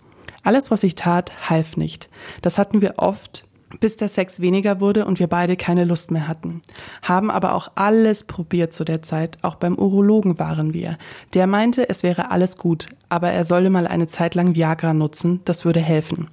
[0.43, 2.10] Alles, was ich tat, half nicht.
[2.41, 3.45] Das hatten wir oft,
[3.80, 6.62] bis der Sex weniger wurde und wir beide keine Lust mehr hatten.
[7.01, 10.97] Haben aber auch alles probiert zu der Zeit, auch beim Urologen waren wir.
[11.34, 15.41] Der meinte, es wäre alles gut, aber er solle mal eine Zeit lang Viagra nutzen,
[15.45, 16.30] das würde helfen.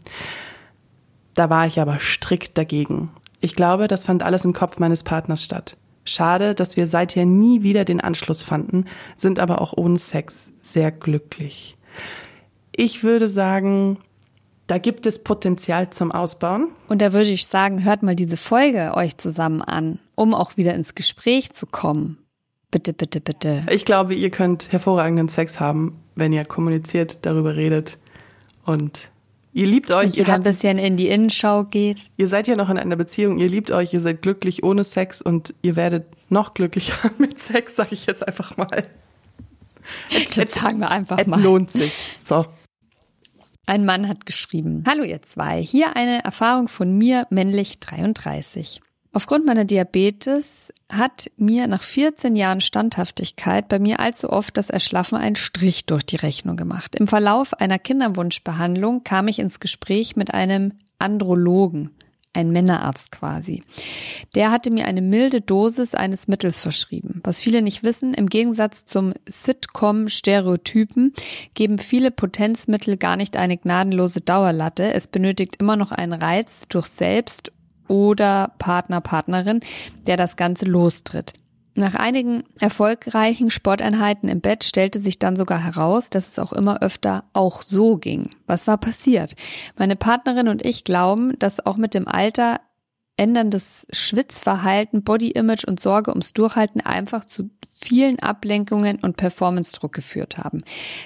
[1.35, 3.11] Da war ich aber strikt dagegen.
[3.41, 5.77] Ich glaube, das fand alles im Kopf meines Partners statt.
[6.07, 8.87] Schade, dass wir seither nie wieder den Anschluss fanden,
[9.17, 11.77] sind aber auch ohne Sex sehr glücklich.
[12.73, 13.99] Ich würde sagen,
[14.67, 16.69] da gibt es Potenzial zum Ausbauen.
[16.89, 20.75] Und da würde ich sagen, hört mal diese Folge euch zusammen an, um auch wieder
[20.75, 22.19] ins Gespräch zu kommen.
[22.71, 23.65] Bitte, bitte, bitte.
[23.71, 27.99] Ich glaube, ihr könnt hervorragenden Sex haben, wenn ihr kommuniziert, darüber redet
[28.65, 29.11] und
[29.57, 30.09] Ihr liebt euch.
[30.09, 32.11] Und ihr, ihr ein bisschen in die Innenschau geht.
[32.19, 35.23] Ihr seid ja noch in einer Beziehung, ihr liebt euch, ihr seid glücklich ohne Sex
[35.23, 38.83] und ihr werdet noch glücklicher mit Sex, sage ich jetzt einfach mal.
[40.35, 41.41] Das sagen wir einfach mal.
[41.41, 42.19] lohnt sich.
[42.23, 42.45] So.
[43.65, 48.83] Ein Mann hat geschrieben, Hallo ihr zwei, hier eine Erfahrung von mir, männlich 33.
[49.17, 55.17] Aufgrund meiner Diabetes hat mir nach 14 Jahren Standhaftigkeit bei mir allzu oft das Erschlaffen
[55.17, 56.95] einen Strich durch die Rechnung gemacht.
[56.97, 61.93] Im Verlauf einer Kinderwunschbehandlung kam ich ins Gespräch mit einem Andrologen,
[62.35, 63.63] ein Männerarzt quasi.
[64.35, 67.23] Der hatte mir eine milde Dosis eines Mittels verschrieben.
[67.25, 71.15] Was viele nicht wissen, im Gegensatz zum Sitcom-Stereotypen
[71.55, 74.93] geben viele Potenzmittel gar nicht eine gnadenlose Dauerlatte.
[74.93, 77.51] Es benötigt immer noch einen Reiz durch Selbst
[77.89, 79.61] oder Partner, Partnerin,
[80.07, 81.35] der das Ganze lostritt.
[81.79, 86.81] Nach einigen erfolgreichen Sporteinheiten im Bett stellte sich dann sogar heraus, dass es auch immer
[86.81, 88.31] öfter auch so ging.
[88.47, 89.35] Was war passiert?
[89.77, 92.61] Meine Partnerin und ich glauben, dass auch mit dem Alter
[93.17, 100.63] änderndes Schwitzverhalten, Bodyimage und Sorge ums Durchhalten einfach zu vielen Ablenkungen und Performance-Druck geführt haben.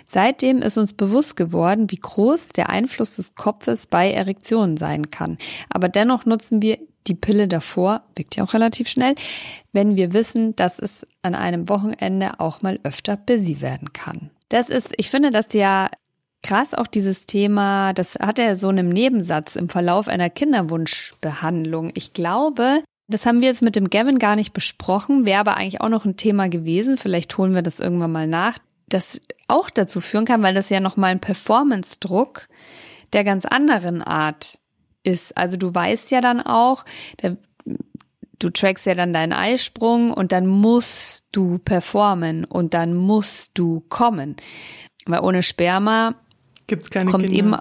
[0.07, 5.37] Seitdem ist uns bewusst geworden, wie groß der Einfluss des Kopfes bei Erektionen sein kann.
[5.69, 9.15] Aber dennoch nutzen wir die Pille davor, wirkt ja auch relativ schnell,
[9.73, 14.31] wenn wir wissen, dass es an einem Wochenende auch mal öfter busy werden kann.
[14.49, 15.89] Das ist, ich finde das ja
[16.43, 21.91] krass auch dieses Thema, das hat er so einen Nebensatz im Verlauf einer Kinderwunschbehandlung.
[21.95, 25.81] Ich glaube, das haben wir jetzt mit dem Gavin gar nicht besprochen, wäre aber eigentlich
[25.81, 26.97] auch noch ein Thema gewesen.
[26.97, 28.59] Vielleicht holen wir das irgendwann mal nach.
[28.89, 32.49] Das auch dazu führen kann, weil das ja nochmal ein Performance-Druck
[33.13, 34.59] der ganz anderen Art
[35.03, 35.37] ist.
[35.37, 36.85] Also du weißt ja dann auch,
[38.39, 43.81] du trackst ja dann deinen Eisprung und dann musst du performen und dann musst du
[43.89, 44.37] kommen.
[45.07, 46.15] Weil ohne Sperma
[46.71, 47.37] Gibt's keine kommt Kinder.
[47.37, 47.57] eben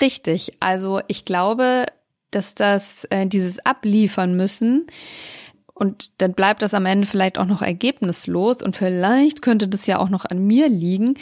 [0.00, 0.52] richtig.
[0.60, 1.86] Also ich glaube,
[2.30, 4.86] dass das äh, dieses abliefern müssen
[5.74, 9.98] und dann bleibt das am Ende vielleicht auch noch ergebnislos und vielleicht könnte das ja
[9.98, 11.14] auch noch an mir liegen,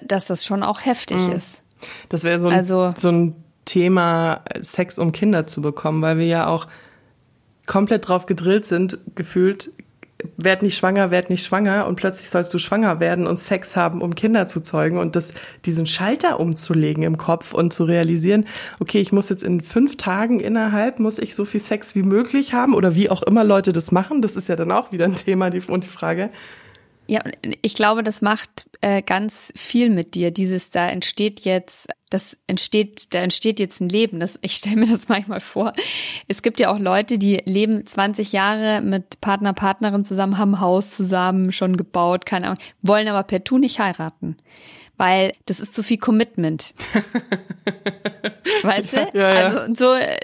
[0.00, 1.32] dass das schon auch heftig mhm.
[1.32, 1.64] ist.
[2.08, 3.34] Das wäre so, ein, also, so ein
[3.64, 6.68] Thema Sex um Kinder zu bekommen, weil wir ja auch
[7.66, 9.72] komplett drauf gedrillt sind, gefühlt,
[10.36, 14.02] werd nicht schwanger, werd nicht schwanger und plötzlich sollst du schwanger werden und Sex haben,
[14.02, 15.32] um Kinder zu zeugen und das,
[15.64, 18.46] diesen Schalter umzulegen im Kopf und zu realisieren,
[18.80, 22.54] okay, ich muss jetzt in fünf Tagen innerhalb, muss ich so viel Sex wie möglich
[22.54, 25.16] haben oder wie auch immer Leute das machen, das ist ja dann auch wieder ein
[25.16, 26.30] Thema die, und die Frage,
[27.06, 27.20] ja,
[27.62, 30.30] ich glaube, das macht äh, ganz viel mit dir.
[30.30, 34.20] Dieses, da entsteht jetzt, das entsteht, da entsteht jetzt ein Leben.
[34.20, 35.72] Das, ich stelle mir das manchmal vor.
[36.28, 40.90] Es gibt ja auch Leute, die leben 20 Jahre mit Partner, Partnerin zusammen, haben Haus
[40.90, 44.36] zusammen schon gebaut, keine Ahnung, wollen aber per Tu nicht heiraten.
[44.96, 46.72] Weil das ist zu viel Commitment.
[48.62, 48.96] weißt du?
[49.12, 49.40] Ja, ja.
[49.40, 50.18] Also so, äh,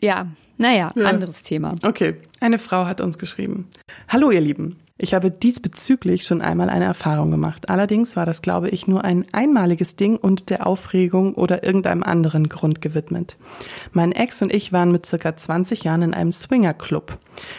[0.00, 1.04] ja, naja, ja.
[1.04, 1.74] anderes Thema.
[1.82, 3.68] Okay, eine Frau hat uns geschrieben.
[4.08, 4.76] Hallo ihr Lieben.
[5.02, 7.70] Ich habe diesbezüglich schon einmal eine Erfahrung gemacht.
[7.70, 12.50] Allerdings war das, glaube ich, nur ein einmaliges Ding und der Aufregung oder irgendeinem anderen
[12.50, 13.38] Grund gewidmet.
[13.92, 17.16] Mein Ex und ich waren mit circa 20 Jahren in einem Swingerclub.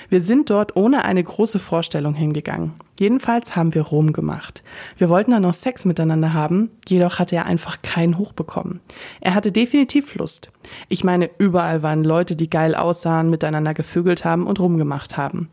[0.08, 2.74] Wir sind dort ohne eine große Vorstellung hingegangen.
[3.00, 4.62] Jedenfalls haben wir Rom gemacht.
[4.96, 8.82] Wir wollten dann noch Sex miteinander haben, jedoch hatte er einfach keinen hochbekommen.
[9.20, 10.52] Er hatte definitiv Lust.
[10.90, 15.50] Ich meine, überall waren Leute, die geil aussahen, miteinander gevögelt haben und rumgemacht haben.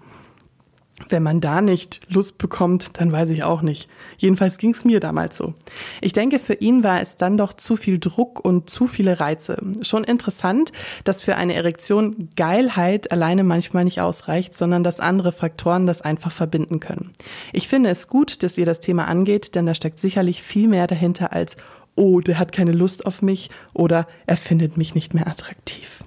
[1.08, 3.88] Wenn man da nicht Lust bekommt, dann weiß ich auch nicht.
[4.18, 5.54] Jedenfalls ging es mir damals so.
[6.00, 9.58] Ich denke, für ihn war es dann doch zu viel Druck und zu viele Reize.
[9.82, 10.72] Schon interessant,
[11.04, 16.32] dass für eine Erektion Geilheit alleine manchmal nicht ausreicht, sondern dass andere Faktoren das einfach
[16.32, 17.12] verbinden können.
[17.52, 20.86] Ich finde es gut, dass ihr das Thema angeht, denn da steckt sicherlich viel mehr
[20.86, 21.56] dahinter als
[21.94, 26.04] oh, der hat keine Lust auf mich oder er findet mich nicht mehr attraktiv.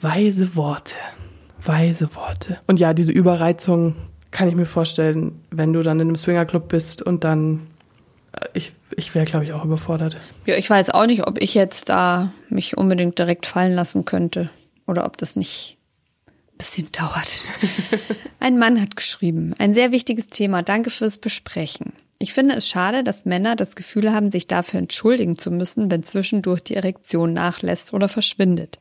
[0.00, 0.96] Weise Worte.
[1.64, 2.58] Weise Worte.
[2.66, 3.96] Und ja, diese Überreizung
[4.30, 7.66] kann ich mir vorstellen, wenn du dann in einem Swingerclub bist und dann
[8.32, 10.20] äh, ich, ich wäre, glaube ich, auch überfordert.
[10.46, 14.50] Ja, ich weiß auch nicht, ob ich jetzt da mich unbedingt direkt fallen lassen könnte
[14.86, 15.78] oder ob das nicht
[16.26, 17.42] ein bisschen dauert.
[18.40, 20.62] ein Mann hat geschrieben, ein sehr wichtiges Thema.
[20.62, 21.92] Danke fürs Besprechen.
[22.22, 26.02] Ich finde es schade, dass Männer das Gefühl haben, sich dafür entschuldigen zu müssen, wenn
[26.02, 28.78] zwischendurch die Erektion nachlässt oder verschwindet.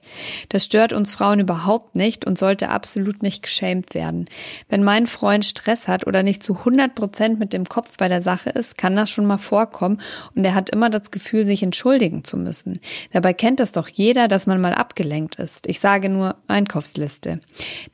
[0.50, 4.26] Das stört uns Frauen überhaupt nicht und sollte absolut nicht geschämt werden.
[4.68, 8.22] Wenn mein Freund Stress hat oder nicht zu 100 Prozent mit dem Kopf bei der
[8.22, 10.02] Sache ist, kann das schon mal vorkommen
[10.36, 12.82] und er hat immer das Gefühl, sich entschuldigen zu müssen.
[13.14, 15.66] Dabei kennt das doch jeder, dass man mal abgelenkt ist.
[15.66, 17.40] Ich sage nur Einkaufsliste.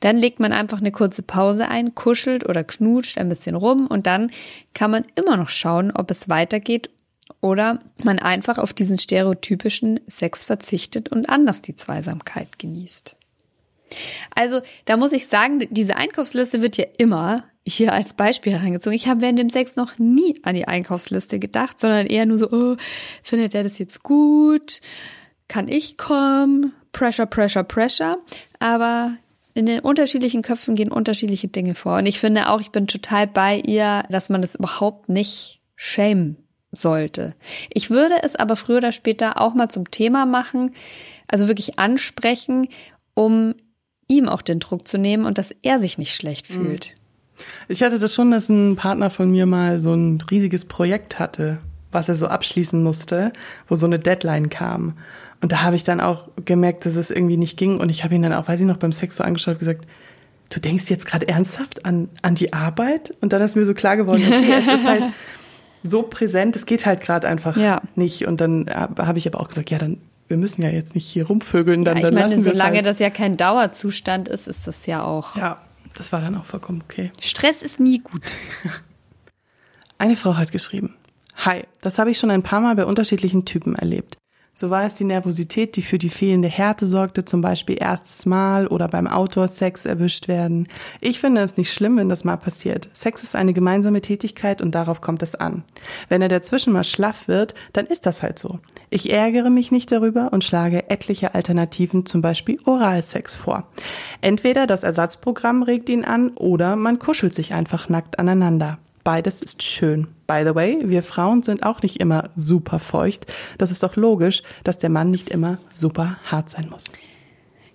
[0.00, 4.08] Dann legt man einfach eine kurze Pause ein, kuschelt oder knutscht ein bisschen rum und
[4.08, 4.32] dann
[4.74, 6.90] kann man immer immer noch schauen, ob es weitergeht
[7.40, 13.16] oder man einfach auf diesen stereotypischen Sex verzichtet und anders die Zweisamkeit genießt.
[14.34, 18.96] Also, da muss ich sagen, diese Einkaufsliste wird ja immer hier als Beispiel herangezogen.
[18.96, 22.50] Ich habe während dem Sex noch nie an die Einkaufsliste gedacht, sondern eher nur so,
[22.50, 22.76] oh,
[23.22, 24.80] findet er das jetzt gut?
[25.48, 26.72] Kann ich kommen?
[26.92, 28.18] Pressure, Pressure, Pressure.
[28.58, 29.16] Aber
[29.56, 31.96] in den unterschiedlichen Köpfen gehen unterschiedliche Dinge vor.
[31.96, 36.36] Und ich finde auch, ich bin total bei ihr, dass man das überhaupt nicht schämen
[36.72, 37.34] sollte.
[37.72, 40.72] Ich würde es aber früher oder später auch mal zum Thema machen,
[41.26, 42.68] also wirklich ansprechen,
[43.14, 43.54] um
[44.08, 46.54] ihm auch den Druck zu nehmen und dass er sich nicht schlecht mhm.
[46.54, 46.94] fühlt.
[47.66, 51.58] Ich hatte das schon, dass ein Partner von mir mal so ein riesiges Projekt hatte,
[51.92, 53.32] was er so abschließen musste,
[53.68, 54.98] wo so eine Deadline kam.
[55.40, 57.78] Und da habe ich dann auch gemerkt, dass es irgendwie nicht ging.
[57.78, 59.86] Und ich habe ihn dann auch, weiß ich noch, beim Sex so angeschaut und gesagt,
[60.50, 63.14] du denkst jetzt gerade ernsthaft an, an die Arbeit?
[63.20, 65.10] Und dann ist mir so klar geworden, okay, es ist halt
[65.82, 67.82] so präsent, es geht halt gerade einfach ja.
[67.94, 68.26] nicht.
[68.26, 69.98] Und dann habe ich aber auch gesagt, ja, dann
[70.28, 72.86] wir müssen ja jetzt nicht hier rumvögeln, dann, ja, ich dann meine, solange halt.
[72.86, 75.36] das ja kein Dauerzustand ist, ist das ja auch.
[75.36, 75.56] Ja,
[75.96, 77.10] das war dann auch vollkommen okay.
[77.20, 78.34] Stress ist nie gut.
[79.98, 80.94] Eine Frau hat geschrieben:
[81.44, 84.16] Hi, das habe ich schon ein paar Mal bei unterschiedlichen Typen erlebt.
[84.58, 88.66] So war es die Nervosität, die für die fehlende Härte sorgte, zum Beispiel erstes Mal
[88.66, 90.66] oder beim Outdoor-Sex erwischt werden.
[91.02, 92.88] Ich finde es nicht schlimm, wenn das mal passiert.
[92.94, 95.62] Sex ist eine gemeinsame Tätigkeit und darauf kommt es an.
[96.08, 98.58] Wenn er dazwischen mal schlaff wird, dann ist das halt so.
[98.88, 103.68] Ich ärgere mich nicht darüber und schlage etliche Alternativen, zum Beispiel Oralsex vor.
[104.22, 108.78] Entweder das Ersatzprogramm regt ihn an oder man kuschelt sich einfach nackt aneinander.
[109.06, 110.08] Beides ist schön.
[110.26, 113.32] By the way, wir Frauen sind auch nicht immer super feucht.
[113.56, 116.86] Das ist doch logisch, dass der Mann nicht immer super hart sein muss.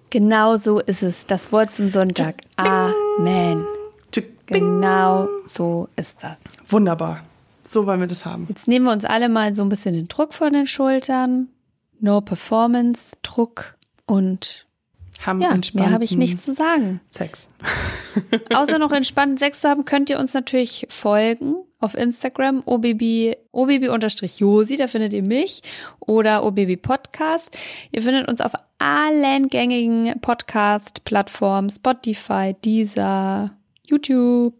[0.09, 1.27] Genau so ist es.
[1.27, 2.35] Das Wort zum Sonntag.
[2.57, 3.65] Amen.
[4.45, 6.43] Genau so ist das.
[6.65, 7.21] Wunderbar.
[7.63, 8.47] So wollen wir das haben.
[8.49, 11.47] Jetzt nehmen wir uns alle mal so ein bisschen den Druck von den Schultern.
[12.01, 13.75] No Performance, Druck
[14.05, 14.65] und
[15.25, 17.01] haben ja, mehr habe ich nichts zu sagen.
[17.07, 17.49] Sex.
[18.53, 22.85] Außer noch entspannten Sex zu haben, könnt ihr uns natürlich folgen auf Instagram obb
[23.51, 25.61] obb-josi, da findet ihr mich
[25.99, 27.57] oder obb podcast.
[27.91, 33.51] Ihr findet uns auf allen gängigen Podcast-Plattformen, Spotify, Deezer,
[33.87, 34.53] YouTube,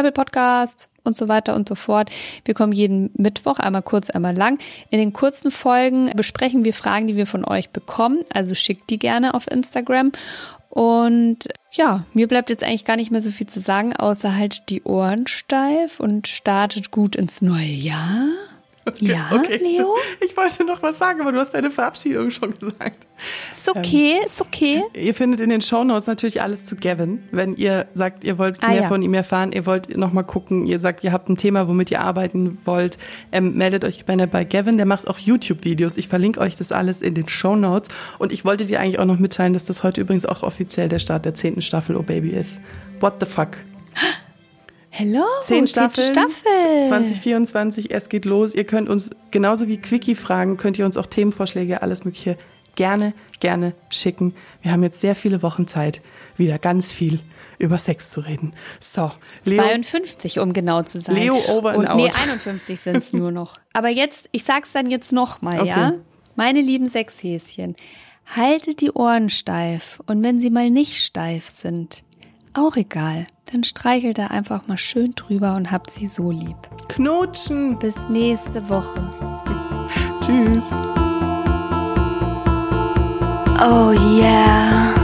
[0.00, 2.10] Apple Podcasts und so weiter und so fort.
[2.44, 4.58] Wir kommen jeden Mittwoch, einmal kurz, einmal lang.
[4.90, 8.24] In den kurzen Folgen besprechen wir Fragen, die wir von euch bekommen.
[8.32, 10.12] Also schickt die gerne auf Instagram.
[10.70, 14.70] Und ja, mir bleibt jetzt eigentlich gar nicht mehr so viel zu sagen, außer halt
[14.70, 18.28] die Ohren steif und startet gut ins neue Jahr.
[18.86, 19.58] Okay, ja, okay.
[19.58, 19.94] Leo?
[20.26, 23.06] Ich wollte noch was sagen, aber du hast deine Verabschiedung schon gesagt.
[23.50, 24.82] Ist okay, ähm, ist okay.
[24.94, 27.22] Ihr findet in den Shownotes natürlich alles zu Gavin.
[27.30, 28.88] Wenn ihr sagt, ihr wollt ah, mehr ja.
[28.88, 31.90] von ihm erfahren, ihr wollt noch mal gucken, ihr sagt, ihr habt ein Thema, womit
[31.90, 32.98] ihr arbeiten wollt,
[33.32, 34.78] ähm, meldet euch gerne bei Gavin.
[34.78, 35.98] Der macht auch YouTube-Videos.
[35.98, 37.90] Ich verlinke euch das alles in den Shownotes.
[38.18, 40.98] Und ich wollte dir eigentlich auch noch mitteilen, dass das heute übrigens auch offiziell der
[40.98, 42.62] Start der zehnten Staffel Oh Baby ist.
[43.00, 43.58] What the fuck?
[44.92, 46.82] Hello, zehn Staffeln, Staffel.
[46.86, 48.54] 2024, es geht los.
[48.54, 52.36] Ihr könnt uns genauso wie Quickie fragen, könnt ihr uns auch Themenvorschläge, alles mögliche
[52.74, 54.34] gerne, gerne schicken.
[54.62, 56.02] Wir haben jetzt sehr viele Wochen Zeit,
[56.36, 57.20] wieder ganz viel
[57.58, 58.52] über Sex zu reden.
[58.80, 59.12] So,
[59.44, 61.14] Leo, 52, um genau zu sein.
[61.14, 63.60] Leo over and Und, Nee, 51 sind es nur noch.
[63.72, 65.68] Aber jetzt, ich sag's dann jetzt nochmal, okay.
[65.68, 65.92] ja?
[66.34, 67.76] Meine lieben Sexhäschen,
[68.34, 70.00] haltet die Ohren steif.
[70.06, 72.02] Und wenn sie mal nicht steif sind,
[72.54, 73.26] auch egal.
[73.52, 76.56] Dann streichelt er einfach mal schön drüber und habt sie so lieb.
[76.88, 77.78] Knutschen!
[77.78, 79.12] Bis nächste Woche.
[80.20, 80.70] Tschüss.
[83.62, 84.99] Oh yeah.